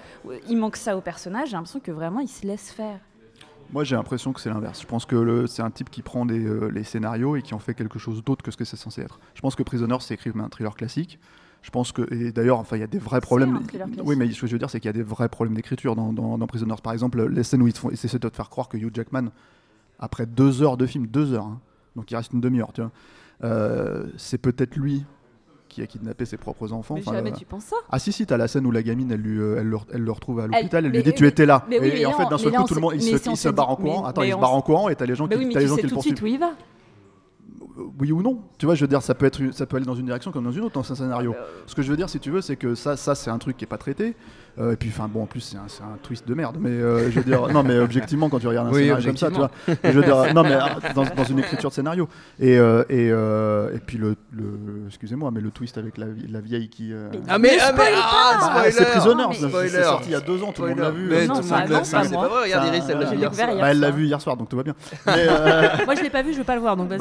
il 0.49 0.57
manque 0.57 0.77
ça 0.77 0.97
au 0.97 1.01
personnage. 1.01 1.49
J'ai 1.49 1.57
l'impression 1.57 1.81
que 1.81 1.91
vraiment, 1.91 2.21
il 2.21 2.29
se 2.29 2.47
laisse 2.47 2.71
faire. 2.71 3.01
Moi, 3.75 3.83
j'ai 3.83 3.97
l'impression 3.97 4.33
que 4.33 4.41
c'est 4.41 4.51
l'inverse. 4.51 4.81
Je 4.81 4.87
pense 4.87 5.05
que 5.05 5.47
c'est 5.47 5.61
un 5.61 5.71
type 5.73 5.91
qui 5.91 6.03
prend 6.03 6.25
des, 6.25 6.47
euh, 6.47 6.69
les 6.69 6.85
scénarios 6.85 7.35
et 7.35 7.43
qui 7.43 7.55
en 7.55 7.59
fait 7.59 7.75
quelque 7.75 7.99
chose 7.99 8.23
d'autre 8.23 8.45
que 8.45 8.53
ce 8.53 8.57
que 8.57 8.65
c'est 8.65 8.77
censé 8.77 9.03
être. 9.03 9.19
Je 9.35 9.41
pense 9.41 9.57
que 9.57 9.65
Prisoner, 9.65 9.97
c'est 9.99 10.15
écrit 10.15 10.31
comme 10.31 10.43
un 10.43 10.49
thriller 10.49 10.77
classique. 10.77 11.19
Je 11.61 11.71
pense 11.71 11.91
que, 11.91 12.03
et 12.15 12.31
d'ailleurs, 12.31 12.61
enfin, 12.61 12.77
il 12.77 12.81
y 12.81 12.85
a 12.85 12.87
des 12.87 13.01
vrais 13.01 13.21
problèmes. 13.21 13.59
Oui, 14.05 14.15
mais 14.15 14.31
ce 14.31 14.41
que 14.41 14.47
je 14.47 14.53
veux 14.53 14.61
dire, 14.61 14.71
c'est 14.71 14.79
qu'il 14.79 14.87
y 14.87 14.91
a 14.91 14.93
des 14.93 15.03
vrais 15.03 15.29
problèmes 15.29 15.57
d'écriture 15.57 15.97
dans, 15.97 16.13
dans, 16.13 16.39
dans 16.39 16.47
Prisoners. 16.47 16.77
Par 16.85 16.93
exemple, 16.93 17.27
les 17.27 17.43
scènes 17.43 17.63
où 17.63 17.67
ils 17.67 17.73
te 17.73 17.81
font, 17.81 17.89
de 17.89 18.29
te 18.29 18.37
faire 18.37 18.49
croire 18.49 18.69
que 18.69 18.77
Hugh 18.77 18.95
Jackman, 18.95 19.31
après 19.99 20.27
deux 20.27 20.63
heures 20.63 20.77
de 20.77 20.87
film, 20.87 21.09
deux 21.09 21.33
heures, 21.33 21.47
hein, 21.47 21.61
donc 21.97 22.09
il 22.13 22.17
reste 22.17 22.33
une 22.33 22.41
demi-heure, 22.41 22.73
tu 22.73 22.81
vois, 22.81 22.93
euh, 23.43 24.07
c'est 24.19 24.39
peut-être 24.39 24.77
lui 24.77 25.05
qui 25.75 25.83
a 25.83 25.87
kidnappé 25.87 26.25
ses 26.25 26.37
propres 26.37 26.73
enfants. 26.73 26.95
Mais 26.95 27.01
Enfin, 27.01 27.13
jamais 27.15 27.31
euh, 27.33 27.37
tu 27.37 27.45
penses 27.45 27.65
ça. 27.65 27.77
ah 27.91 27.99
si 27.99 28.13
si, 28.13 28.25
t'as 28.27 28.37
la 28.37 28.47
scène 28.49 28.65
où 28.67 28.71
la 28.71 28.83
gamine, 28.83 29.11
elle, 29.11 29.21
lui, 29.21 29.39
euh, 29.41 29.57
elle, 29.59 29.67
le, 29.67 29.77
elle 29.93 30.03
le 30.03 30.13
retrouve 30.13 30.41
à 30.41 30.45
Elle- 30.45 30.51
l'hôpital, 30.53 30.85
elle, 30.87 30.91
mais- 30.93 30.99
lui 30.99 31.05
dit 31.05 31.13
tu 31.15 31.23
mais- 31.25 31.29
étais 31.31 31.47
là. 31.47 31.65
mais 31.69 31.77
et, 31.77 31.81
mais 31.81 32.01
et 32.01 32.07
en 32.07 32.13
fait 32.13 32.25
d'un 32.25 32.31
mais 32.31 32.39
seul 32.39 32.53
coup 32.53 32.65
tout 32.65 32.75
le 32.75 32.81
monde 32.81 32.93
il 32.95 33.13
mais 33.13 33.19
se, 33.37 33.49
barre 33.49 33.71
en 33.71 33.77
courant. 33.77 34.03
mais- 34.03 34.09
Attends, 34.09 34.21
mais 34.23 34.29
il 34.29 34.33
se 34.35 34.39
barre 34.39 34.55
en 34.55 34.63
courant 34.63 34.89
et 34.89 34.95
t'as 34.97 35.07
les 35.07 35.15
gens 35.15 35.27
Mais 35.27 35.35
qui, 35.35 35.41
oui, 35.41 35.47
mais 35.49 35.55
t'as 35.55 35.61
les 35.61 35.65
tu 35.67 35.69
gens 35.71 35.75
sais 35.77 35.81
qui 35.83 35.87
le 35.87 35.91
tout 35.91 35.95
de 35.95 35.95
poursuivent. 35.97 36.17
suite 36.17 36.23
où 36.23 36.27
il 36.27 36.39
va. 36.39 36.53
Oui 37.99 38.13
ou 38.13 38.23
non 38.23 38.41
Tu 38.59 38.67
vois, 38.67 38.75
je 38.75 38.81
veux 38.83 38.89
dire, 38.89 39.03
ça 39.03 39.15
peut 39.15 39.27
être, 39.27 39.41
ça 39.53 39.67
peut 39.67 39.77
aller 39.77 39.87
dans 39.87 39.95
une 39.97 40.07
direction 40.07 40.31
comme 40.31 40.45
dans 40.45 40.53
une 40.53 40.63
autre 40.63 40.75
dans 40.81 40.93
un 40.93 40.95
scénario. 40.95 41.35
Ce 41.67 41.75
que 41.75 41.83
je 41.83 41.91
veux 41.91 41.97
dire, 41.97 42.09
si 42.09 42.21
tu 42.21 42.31
veux, 42.31 42.41
c'est 42.41 42.57
que 42.57 42.75
ça, 42.75 42.97
ça 42.97 43.15
c'est 43.15 43.31
un 43.31 43.39
truc 43.39 43.57
qui 43.57 43.65
est 43.65 43.69
pas 43.69 43.79
traité. 43.79 44.15
Euh, 44.57 44.71
et 44.71 44.77
puis, 44.77 44.89
enfin, 44.95 45.09
bon, 45.13 45.25
en 45.25 45.27
plus, 45.27 45.41
c'est 45.41 45.57
un, 45.57 45.97
twist 46.05 46.29
de 46.29 46.33
merde. 46.35 46.59
Mais 46.61 46.71
euh, 46.71 47.11
je 47.11 47.19
veux 47.19 47.25
dire, 47.25 47.49
non, 47.49 47.65
mais 47.65 47.77
objectivement, 47.81 48.29
quand 48.29 48.39
tu 48.39 48.47
regardes 48.47 48.69
un 48.69 48.71
Oui, 48.71 48.83
scénario 48.85 49.07
comme 49.09 49.17
ça, 49.17 49.29
tu 49.31 49.39
vois, 49.39 49.51
je 49.83 49.91
veux 49.91 50.05
dire, 50.05 50.33
non, 50.33 50.45
mais 50.45 50.53
euh, 50.55 50.59
dans, 50.95 51.03
dans 51.03 51.25
une 51.25 51.41
écriture 51.41 51.71
de 51.71 51.75
scénario. 51.75 52.09
Et 52.39 52.57
euh, 52.57 52.85
et, 52.89 53.11
euh, 53.11 53.75
et 53.75 53.81
puis 53.81 53.99
le, 53.99 54.15
le- 54.31 54.85
excusez-moi, 54.87 55.33
mais 55.33 55.41
le 55.41 55.51
twist 55.51 55.77
avec 55.77 55.99
la, 55.99 56.07
la 56.31 56.41
vieille 56.41 56.69
qui. 56.69 56.93
euh, 56.93 57.09
Ah 57.29 57.37
mais, 57.41 57.57
ah, 57.61 57.73
mais 57.77 57.83
ah, 57.97 58.39
bah, 58.41 58.47
spoiler 58.49 58.71
c'est 58.71 58.85
Prisoner, 58.93 59.25
mais- 59.29 59.35
c'est- 59.69 59.83
sorti 59.83 60.09
il 60.11 60.13
y 60.13 60.15
a 60.15 60.21
deux 60.21 60.41
ans, 60.45 60.53
tout 60.53 60.63
le 60.63 60.69
monde 60.69 60.79
l'a 60.79 60.91
vu. 60.91 61.09
Mais 61.11 61.27
Non, 61.27 61.35
tout 61.35 61.41
le 61.41 61.47
ça 61.49 61.59
monde 61.59 61.67
va, 61.69 61.73
l'a 61.75 61.79
vu, 61.81 61.85
ça, 61.85 62.03
c'est 62.05 62.13
moi. 62.13 62.23
pas 62.23 62.29
vrai, 62.29 62.43
regardez, 62.45 62.69
Ça- 62.69 62.77
Iris, 62.77 62.89
elle 62.91 62.99
l'a 63.01 63.07
vu 63.11 63.17
hier 63.17 63.35
soir. 63.35 63.49
hier 63.51 63.61
Bah, 63.61 63.71
elle 63.73 63.81
l'a 63.81 63.87
soir. 63.89 63.99
vu 63.99 64.07
hier 64.07 64.21
soir, 64.21 64.37
donc 64.37 64.49
tout 64.51 64.57
va 64.57 64.63
bien. 64.63 64.75
Euh, 65.09 65.69
Moi, 65.85 65.95
je 65.97 66.03
l'ai 66.03 66.11
pas 66.11 66.23
vu, 66.23 66.33
je 66.33 66.39
vais 66.39 66.45
pas 66.45 66.55
le 66.55 66.61
voir, 66.61 66.77
donc 66.77 66.89
vas-y, 66.91 66.99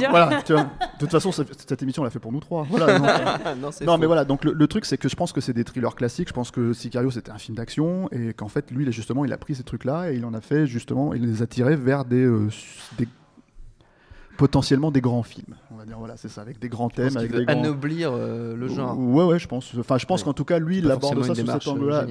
de 0.00 0.06
alors, 0.06 0.28
plaisir. 0.28 0.28
voilà, 0.28 0.42
tu 0.42 0.52
vois. 0.52 0.62
De 0.94 0.98
toute 0.98 1.10
façon, 1.10 1.32
cette 1.32 1.82
émission, 1.82 2.02
on 2.02 2.04
l'a 2.04 2.10
fait 2.10 2.18
pour 2.18 2.32
nous 2.32 2.40
trois. 2.40 2.66
Voilà, 2.68 2.98
non, 3.84 3.98
mais 3.98 4.06
voilà, 4.06 4.24
donc 4.24 4.44
le, 4.44 4.52
le 4.52 4.66
truc, 4.66 4.84
c'est 4.84 4.98
que 4.98 5.08
je 5.08 5.16
pense 5.16 5.32
que 5.32 5.40
c'est 5.40 5.52
des 5.52 5.64
thrillers 5.64 5.94
classiques. 5.94 6.28
Je 6.28 6.32
pense 6.34 6.50
que 6.50 6.72
Sicario, 6.72 7.10
c'était 7.10 7.30
un 7.30 7.38
film 7.38 7.56
d'action 7.56 8.08
et 8.12 8.32
qu'en 8.34 8.48
fait, 8.48 8.70
lui, 8.70 8.90
justement, 8.92 9.24
il 9.24 9.32
a 9.32 9.38
pris 9.38 9.54
ces 9.54 9.62
trucs-là 9.62 10.12
et 10.12 10.16
il 10.16 10.24
en 10.24 10.34
a 10.34 10.40
fait 10.40 10.66
justement, 10.66 11.14
il 11.14 11.24
les 11.26 11.42
a 11.42 11.46
tirés 11.46 11.76
vers 11.76 12.04
des, 12.04 12.24
euh, 12.24 12.48
des- 12.98 13.08
potentiellement 14.36 14.90
des 14.90 15.00
grands 15.02 15.22
films. 15.22 15.54
On 15.70 15.76
va 15.76 15.84
dire, 15.84 15.98
voilà, 15.98 16.16
c'est 16.16 16.28
ça, 16.28 16.40
avec 16.40 16.58
des 16.58 16.68
grands 16.70 16.88
thèmes, 16.88 17.16
avec 17.16 17.30
veut 17.30 17.40
des 17.40 17.44
grands. 17.44 17.60
anoblir 17.60 18.10
euh, 18.14 18.56
le 18.56 18.68
genre. 18.68 18.98
Ouais, 18.98 19.24
ouais, 19.24 19.38
je 19.38 19.46
pense. 19.46 19.72
Enfin, 19.78 19.98
je 19.98 20.06
pense 20.06 20.20
Ouais. 20.20 20.24
qu'en 20.26 20.32
tout 20.32 20.44
cas, 20.46 20.58
lui, 20.58 20.78
il 20.78 20.90
aborde 20.90 21.22
ça 21.24 21.28
une 21.28 21.34
sous 21.36 21.46
cet 21.52 21.66
euh, 21.66 21.70
angle-là. 21.72 22.06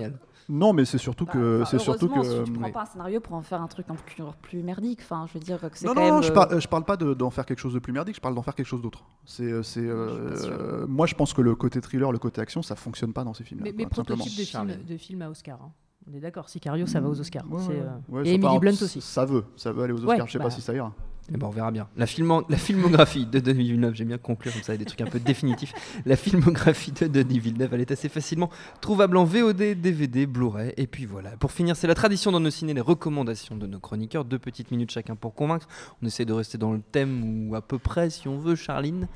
Non, 0.51 0.73
mais 0.73 0.83
c'est 0.83 0.97
surtout 0.97 1.25
que, 1.27 1.61
Enfin, 1.61 1.69
c'est 1.69 1.79
surtout 1.79 2.09
que. 2.09 2.23
si 2.23 2.43
tu 2.43 2.51
prends 2.53 2.65
oui. 2.65 2.71
pas 2.71 2.81
un 2.81 2.85
scénario 2.85 3.19
pour 3.19 3.35
en 3.35 3.41
faire 3.43 3.61
un 3.61 3.67
truc 3.67 3.89
encore 3.89 4.03
plus, 4.03 4.23
plus 4.41 4.63
merdique. 4.63 4.99
Enfin, 5.03 5.25
je 5.27 5.33
veux 5.35 5.39
dire 5.39 5.59
que 5.61 5.67
c'est 5.77 5.85
Non, 5.85 5.93
quand 5.93 6.01
non, 6.07 6.13
même. 6.15 6.23
je, 6.23 6.31
euh, 6.31 6.33
par- 6.33 6.59
je 6.59 6.67
parle 6.67 6.83
pas 6.85 6.97
de- 6.97 7.13
d'en 7.13 7.29
faire 7.29 7.45
quelque 7.45 7.59
chose 7.59 7.73
de 7.75 7.79
plus 7.79 7.93
merdique, 7.93 8.15
je 8.15 8.21
parle 8.21 8.33
d'en 8.33 8.41
faire 8.41 8.55
quelque 8.55 8.65
chose 8.65 8.81
d'autre. 8.81 9.03
C'est, 9.25 9.43
euh, 9.43 9.61
c'est, 9.61 9.79
euh, 9.85 10.35
euh, 10.43 10.85
moi, 10.87 11.05
je 11.05 11.13
pense 11.15 11.33
que 11.33 11.41
le 11.43 11.53
côté 11.55 11.81
thriller, 11.81 12.11
le 12.11 12.17
côté 12.17 12.41
action, 12.41 12.61
ça 12.63 12.75
fonctionne 12.75 13.13
pas 13.13 13.23
dans 13.23 13.33
ces 13.35 13.43
films-là. 13.43 13.65
Mais, 13.65 13.73
mais 13.77 13.85
prototype 13.85 14.37
de 14.37 14.43
film, 14.43 14.67
de 14.87 14.97
film 14.97 15.21
à 15.21 15.29
Oscar. 15.29 15.59
hein. 15.61 15.71
On 16.11 16.15
est 16.15 16.19
d'accord, 16.19 16.49
Sicario, 16.49 16.87
ça 16.87 16.99
va 16.99 17.09
aux 17.09 17.19
Oscars. 17.19 17.43
Ouais, 17.51 17.59
C'est, 17.61 17.67
ouais, 17.69 17.81
euh, 17.81 18.11
ouais, 18.15 18.27
Et 18.27 18.33
Emily 18.33 18.57
Blunt 18.57 18.71
aussi. 18.71 18.99
Ça 19.01 19.25
veut, 19.25 19.43
ça 19.55 19.71
veut 19.71 19.83
aller 19.83 19.93
aux 19.93 19.97
Oscars. 20.03 20.17
Ouais, 20.17 20.23
je 20.25 20.31
sais 20.31 20.39
bah. 20.39 20.45
pas 20.45 20.49
si 20.49 20.61
ça 20.61 20.73
ira. 20.73 20.91
Eh 21.31 21.37
ben, 21.37 21.47
on 21.47 21.51
verra 21.51 21.71
bien. 21.71 21.87
La, 21.95 22.05
filmo- 22.05 22.43
la 22.49 22.57
filmographie 22.57 23.25
de 23.25 23.39
Denis 23.39 23.63
Villeneuve, 23.63 23.93
j'aime 23.93 24.07
bien 24.07 24.17
conclure 24.17 24.51
comme 24.51 24.63
ça, 24.63 24.75
des 24.75 24.85
trucs 24.85 25.01
un 25.01 25.05
peu 25.05 25.19
définitifs. 25.19 25.73
La 26.05 26.15
filmographie 26.15 26.91
de 26.91 27.07
Denis 27.07 27.39
Villeneuve, 27.39 27.73
elle 27.73 27.81
est 27.81 27.91
assez 27.91 28.09
facilement 28.09 28.49
trouvable 28.81 29.15
en 29.17 29.25
VOD, 29.25 29.75
DVD, 29.79 30.25
Blu-ray. 30.25 30.73
Et 30.77 30.87
puis 30.87 31.05
voilà. 31.05 31.31
Pour 31.37 31.51
finir, 31.51 31.75
c'est 31.75 31.87
la 31.87 31.95
tradition 31.95 32.31
dans 32.31 32.39
nos 32.39 32.49
ciné, 32.49 32.73
les 32.73 32.81
recommandations 32.81 33.55
de 33.55 33.67
nos 33.67 33.79
chroniqueurs. 33.79 34.25
Deux 34.25 34.39
petites 34.39 34.71
minutes 34.71 34.91
chacun 34.91 35.15
pour 35.15 35.35
convaincre. 35.35 35.67
On 36.01 36.07
essaie 36.07 36.25
de 36.25 36.33
rester 36.33 36.57
dans 36.57 36.71
le 36.73 36.81
thème 36.81 37.47
ou 37.49 37.55
à 37.55 37.61
peu 37.61 37.77
près, 37.77 38.09
si 38.09 38.27
on 38.27 38.39
veut, 38.39 38.55
Charline. 38.55 39.07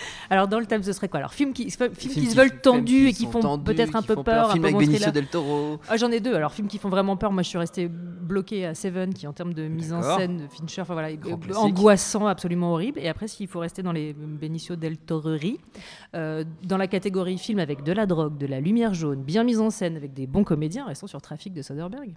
Alors, 0.30 0.48
dans 0.48 0.60
le 0.60 0.66
thème, 0.66 0.82
ce 0.82 0.92
serait 0.92 1.08
quoi? 1.08 1.18
Alors, 1.18 1.32
films 1.32 1.52
qui, 1.52 1.70
films 1.70 1.92
qui 1.94 2.26
se 2.26 2.36
veulent 2.36 2.60
tendus 2.60 3.08
et 3.08 3.12
qui 3.12 3.26
font 3.26 3.58
peut-être 3.58 3.96
un 3.96 4.02
peu 4.02 4.16
peur. 4.16 4.50
un 4.50 4.52
Film 4.52 4.64
avec 4.64 4.76
Benicio 4.76 5.10
del 5.10 5.26
Toro. 5.26 5.78
Ah, 5.88 5.96
J'en 5.96 6.10
ai 6.10 6.20
deux. 6.20 6.34
Alors, 6.34 6.52
films 6.52 6.68
qui 6.68 6.78
font 6.78 6.88
vraiment 6.88 7.16
peur. 7.16 7.32
Moi, 7.32 7.42
je 7.42 7.48
suis 7.48 7.58
resté 7.58 7.88
bloqué 7.88 8.66
à 8.66 8.74
Seven, 8.74 9.12
qui 9.12 9.26
en 9.26 9.32
termes 9.32 9.54
de 9.54 9.66
mise 9.68 9.92
en 9.92 10.02
scène, 10.02 10.38
de 10.38 10.46
Fincher, 10.46 10.82
enfin 10.82 10.94
voilà, 10.94 11.08
euh, 11.08 11.54
angoissant, 11.54 12.26
absolument 12.26 12.72
horrible. 12.72 13.00
Et 13.00 13.08
après, 13.08 13.28
s'il 13.28 13.48
faut 13.48 13.60
rester 13.60 13.82
dans 13.82 13.92
les 13.92 14.12
Benicio 14.12 14.76
del 14.76 14.96
Toroerie, 14.96 15.58
euh, 16.14 16.44
dans 16.62 16.76
la 16.76 16.86
catégorie 16.86 17.38
film 17.38 17.58
avec 17.58 17.82
de 17.82 17.92
la 17.92 18.06
drogue, 18.06 18.38
de 18.38 18.46
la 18.46 18.60
lumière 18.60 18.94
jaune, 18.94 19.22
bien 19.22 19.44
mise 19.44 19.60
en 19.60 19.70
scène, 19.70 19.96
avec 19.96 20.14
des 20.14 20.26
bons 20.26 20.44
comédiens, 20.44 20.86
restons 20.86 21.06
sur 21.06 21.20
Trafic 21.20 21.52
de 21.52 21.62
Soderbergh. 21.62 22.14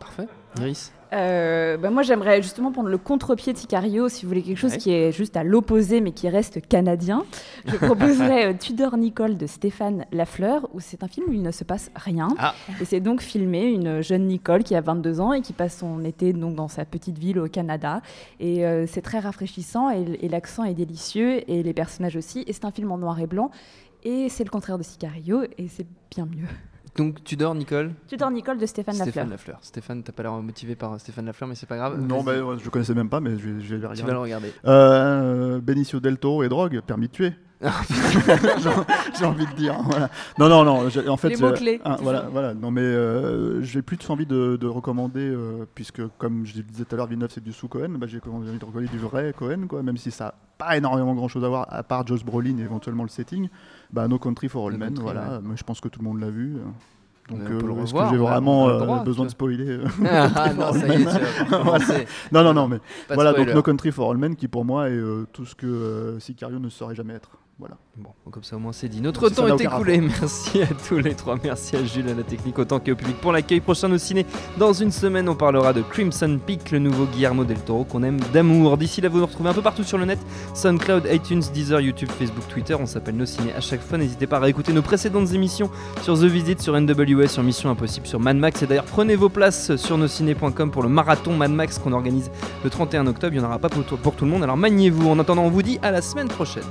Parfait. 0.00 0.26
Iris. 0.58 0.92
Euh, 1.12 1.76
bah, 1.76 1.90
moi, 1.90 2.02
j'aimerais 2.02 2.40
justement 2.40 2.70
prendre 2.72 2.88
le 2.88 2.96
contre-pied 2.98 3.52
de 3.52 3.58
Sicario, 3.58 4.08
si 4.08 4.22
vous 4.24 4.28
voulez 4.28 4.42
quelque 4.42 4.56
chose 4.58 4.72
Ouais. 4.72 4.78
qui 4.78 4.92
est 4.92 5.10
juste 5.12 5.36
à 5.36 5.42
l'opposé, 5.44 6.00
mais 6.00 6.12
qui 6.12 6.28
reste 6.28 6.60
canadien. 6.66 7.24
Je 7.66 7.76
proposerais 7.76 8.46
euh, 8.46 8.52
Tudor 8.58 8.96
Nicole 8.96 9.36
de 9.36 9.46
Stéphane 9.46 10.06
Lafleur, 10.12 10.68
où 10.72 10.78
c'est 10.80 11.02
un 11.02 11.08
film 11.08 11.26
où 11.28 11.32
il 11.32 11.42
ne 11.42 11.50
se 11.50 11.64
passe 11.64 11.90
rien. 11.96 12.28
Ah. 12.38 12.54
Et 12.80 12.84
c'est 12.84 13.00
donc 13.00 13.20
filmé 13.22 13.64
une 13.64 14.00
jeune 14.02 14.26
Nicole 14.28 14.62
qui 14.64 14.74
a 14.76 14.80
22 14.80 15.20
ans 15.20 15.32
et 15.32 15.40
qui 15.42 15.52
passe 15.52 15.78
son 15.78 16.04
été 16.04 16.32
donc 16.32 16.54
dans 16.54 16.68
sa 16.68 16.84
petite 16.84 17.18
ville 17.18 17.38
au 17.40 17.48
Canada. 17.48 18.02
Et 18.38 18.64
euh, 18.64 18.86
c'est 18.86 19.02
très 19.02 19.18
rafraîchissant 19.18 19.90
et, 19.90 20.02
et 20.20 20.28
l'accent 20.28 20.64
est 20.64 20.74
délicieux 20.74 21.42
et 21.50 21.62
les 21.62 21.74
personnages 21.74 22.16
aussi. 22.16 22.44
Et 22.46 22.52
c'est 22.52 22.64
un 22.64 22.70
film 22.72 22.90
en 22.92 22.98
noir 22.98 23.18
et 23.20 23.26
blanc. 23.26 23.50
Et 24.04 24.28
c'est 24.28 24.44
le 24.44 24.50
contraire 24.50 24.78
de 24.78 24.82
Sicario 24.84 25.42
et 25.58 25.68
c'est 25.68 25.86
bien 26.10 26.24
mieux. 26.26 26.46
Donc 26.96 27.22
tu 27.24 27.36
dors, 27.36 27.54
Nicole 27.54 27.92
Tu 28.08 28.16
dors 28.16 28.30
Nicole 28.30 28.58
de 28.58 28.66
Stéphane 28.66 28.94
Lafleur. 28.94 29.12
Stéphane 29.12 29.30
Lafleur. 29.30 29.58
Stéphane, 29.62 30.02
t'as 30.02 30.12
pas 30.12 30.22
l'air 30.24 30.32
motivé 30.32 30.74
par 30.74 30.98
Stéphane 31.00 31.26
Lafleur, 31.26 31.48
mais 31.48 31.54
c'est 31.54 31.68
pas 31.68 31.76
grave. 31.76 32.00
Non, 32.00 32.22
bah, 32.22 32.38
ouais, 32.42 32.56
je 32.62 32.68
connaissais 32.68 32.94
même 32.94 33.08
pas, 33.08 33.20
mais 33.20 33.38
je 33.38 33.48
vais, 33.48 33.60
je 33.60 33.68
vais 33.70 33.76
regarder. 33.76 34.00
tu 34.00 34.06
vas 34.06 34.12
le 34.12 34.18
regarder. 34.18 34.52
Euh, 34.66 35.60
Benicio 35.60 36.00
del 36.00 36.18
Toro 36.18 36.42
et 36.42 36.48
drogue, 36.48 36.80
permis 36.86 37.06
de 37.08 37.12
tuer. 37.12 37.32
J'ai- 37.60 38.70
J'ai 39.18 39.24
envie 39.26 39.46
de 39.46 39.52
dire. 39.52 39.76
Voilà. 39.84 40.08
Non, 40.38 40.48
non, 40.48 40.64
non. 40.64 40.88
j'ai- 40.88 41.06
En 41.08 41.16
fait, 41.18 41.28
Les 41.28 41.36
mots-clés, 41.36 41.80
ah, 41.84 41.98
voilà, 42.00 42.22
voilà. 42.32 42.54
Non, 42.54 42.70
mais 42.70 42.80
euh, 42.80 43.62
j'ai 43.62 43.82
plus 43.82 43.98
envie 44.08 44.24
de, 44.26 44.56
de 44.56 44.66
recommander, 44.66 45.20
euh, 45.28 45.66
puisque 45.74 46.00
comme 46.18 46.46
je 46.46 46.60
disais 46.62 46.84
tout 46.84 46.94
à 46.94 46.96
l'heure, 46.96 47.06
Villeneuve 47.06 47.30
c'est 47.32 47.42
du 47.44 47.52
sous 47.52 47.68
Cohen. 47.68 47.90
Bah, 47.98 48.06
j'ai 48.08 48.18
envie 48.26 48.58
de 48.58 48.64
recommander 48.64 48.88
du 48.88 48.98
vrai 48.98 49.34
Cohen, 49.38 49.66
quoi. 49.68 49.82
Même 49.82 49.98
si 49.98 50.10
ça 50.10 50.24
n'a 50.24 50.34
pas 50.56 50.76
énormément 50.78 51.14
grand 51.14 51.28
chose 51.28 51.44
à 51.44 51.48
voir, 51.48 51.66
à 51.70 51.82
part 51.82 52.06
Josh 52.06 52.24
Brolin 52.24 52.56
et 52.58 52.62
éventuellement 52.62 53.02
le 53.02 53.08
setting. 53.10 53.48
Bah, 53.92 54.08
No 54.08 54.18
Country 54.18 54.48
for 54.48 54.68
All 54.68 54.76
Men. 54.76 54.94
Voilà. 54.98 55.40
Mais 55.42 55.56
je 55.56 55.64
pense 55.64 55.80
que 55.80 55.88
tout 55.88 56.00
le 56.00 56.04
monde 56.04 56.20
l'a 56.20 56.30
vu. 56.30 56.56
Donc, 57.30 57.40
euh, 57.48 57.82
est-ce 57.82 57.94
que 57.94 58.10
j'ai 58.10 58.16
vraiment 58.16 58.68
euh, 58.68 59.02
besoin 59.04 59.26
de 59.26 59.30
spoiler 59.30 59.68
euh, 59.68 59.84
Ah 60.34 60.52
non, 60.52 60.72
ça 60.72 60.86
y 60.88 61.02
est, 61.02 61.06
Voilà. 61.48 61.84
Non, 62.32 62.42
non, 62.44 62.54
non, 62.54 62.68
mais 62.68 62.78
voilà, 63.08 63.32
donc. 63.32 63.48
No 63.54 63.62
Country 63.62 63.92
for 63.92 64.10
All 64.10 64.18
Men, 64.18 64.36
qui 64.36 64.48
pour 64.48 64.64
moi 64.64 64.88
est 64.88 64.92
euh, 64.92 65.26
tout 65.32 65.46
ce 65.46 65.54
que 65.54 66.16
Sicario 66.18 66.58
ne 66.58 66.68
saurait 66.68 66.94
jamais 66.94 67.14
être. 67.14 67.30
Voilà. 67.60 67.76
Bon, 67.98 68.08
comme 68.30 68.42
ça 68.42 68.56
au 68.56 68.58
moins 68.58 68.72
c'est 68.72 68.88
dit. 68.88 69.02
Notre 69.02 69.28
temps 69.28 69.46
est 69.46 69.62
écoulé. 69.62 70.00
Merci 70.00 70.62
à 70.62 70.66
tous 70.66 70.96
les 70.96 71.14
trois. 71.14 71.36
Merci 71.44 71.76
à 71.76 71.84
Jules, 71.84 72.08
à 72.08 72.14
la 72.14 72.22
technique, 72.22 72.58
autant 72.58 72.80
qu'au 72.80 72.94
public 72.94 73.20
pour 73.20 73.32
l'accueil 73.32 73.60
prochain 73.60 73.92
au 73.92 73.98
ciné. 73.98 74.24
Dans 74.56 74.72
une 74.72 74.90
semaine, 74.90 75.28
on 75.28 75.34
parlera 75.34 75.74
de 75.74 75.82
Crimson 75.82 76.38
Peak, 76.46 76.70
le 76.70 76.78
nouveau 76.78 77.04
Guillermo 77.04 77.44
del 77.44 77.58
Toro 77.58 77.84
qu'on 77.84 78.02
aime 78.02 78.18
d'amour. 78.32 78.78
D'ici 78.78 79.02
là, 79.02 79.10
vous 79.10 79.18
nous 79.18 79.26
retrouvez 79.26 79.50
un 79.50 79.52
peu 79.52 79.60
partout 79.60 79.84
sur 79.84 79.98
le 79.98 80.06
net 80.06 80.18
SoundCloud, 80.54 81.06
iTunes, 81.12 81.42
Deezer, 81.52 81.82
YouTube, 81.82 82.08
Facebook, 82.08 82.48
Twitter. 82.48 82.74
On 82.80 82.86
s'appelle 82.86 83.16
Nos 83.16 83.26
Ciné 83.26 83.52
à 83.52 83.60
chaque 83.60 83.82
fois. 83.82 83.98
N'hésitez 83.98 84.26
pas 84.26 84.38
à 84.38 84.40
réécouter 84.40 84.72
nos 84.72 84.82
précédentes 84.82 85.34
émissions 85.34 85.70
sur 86.00 86.18
The 86.18 86.24
Visit, 86.24 86.62
sur 86.62 86.74
Sur 87.28 87.42
Mission 87.42 87.70
Impossible, 87.70 88.06
sur 88.06 88.20
Mad 88.20 88.36
Max. 88.36 88.62
Et 88.62 88.66
d'ailleurs, 88.66 88.84
prenez 88.84 89.16
vos 89.16 89.28
places 89.28 89.76
sur 89.76 89.98
nosciné.com 89.98 90.70
pour 90.70 90.82
le 90.82 90.88
marathon 90.88 91.36
Mad 91.36 91.50
Max 91.50 91.78
qu'on 91.78 91.92
organise 91.92 92.30
le 92.64 92.70
31 92.70 93.06
octobre. 93.06 93.34
Il 93.34 93.38
n'y 93.38 93.44
en 93.44 93.48
aura 93.48 93.58
pas 93.58 93.68
pour 93.68 93.84
pour 93.84 94.14
tout 94.14 94.24
le 94.24 94.30
monde. 94.30 94.42
Alors 94.42 94.56
maniez-vous. 94.56 95.08
En 95.08 95.18
attendant, 95.18 95.44
on 95.44 95.50
vous 95.50 95.62
dit 95.62 95.78
à 95.82 95.90
la 95.90 96.02
semaine 96.02 96.28
prochaine. 96.28 96.64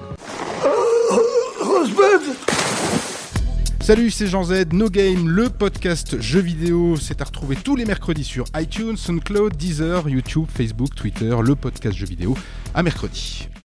Salut, 3.81 4.11
c'est 4.11 4.27
Jean 4.27 4.43
Z, 4.43 4.71
No 4.71 4.87
Game, 4.87 5.27
le 5.27 5.49
podcast 5.49 6.21
jeux 6.21 6.41
vidéo. 6.41 6.95
C'est 6.95 7.21
à 7.21 7.25
retrouver 7.25 7.55
tous 7.55 7.75
les 7.75 7.85
mercredis 7.85 8.23
sur 8.23 8.45
iTunes, 8.55 8.95
SoundCloud, 8.95 9.55
Deezer, 9.55 10.07
YouTube, 10.07 10.45
Facebook, 10.47 10.93
Twitter, 10.93 11.35
le 11.43 11.55
podcast 11.55 11.97
jeux 11.97 12.05
vidéo. 12.05 12.37
À 12.75 12.83
mercredi. 12.83 13.49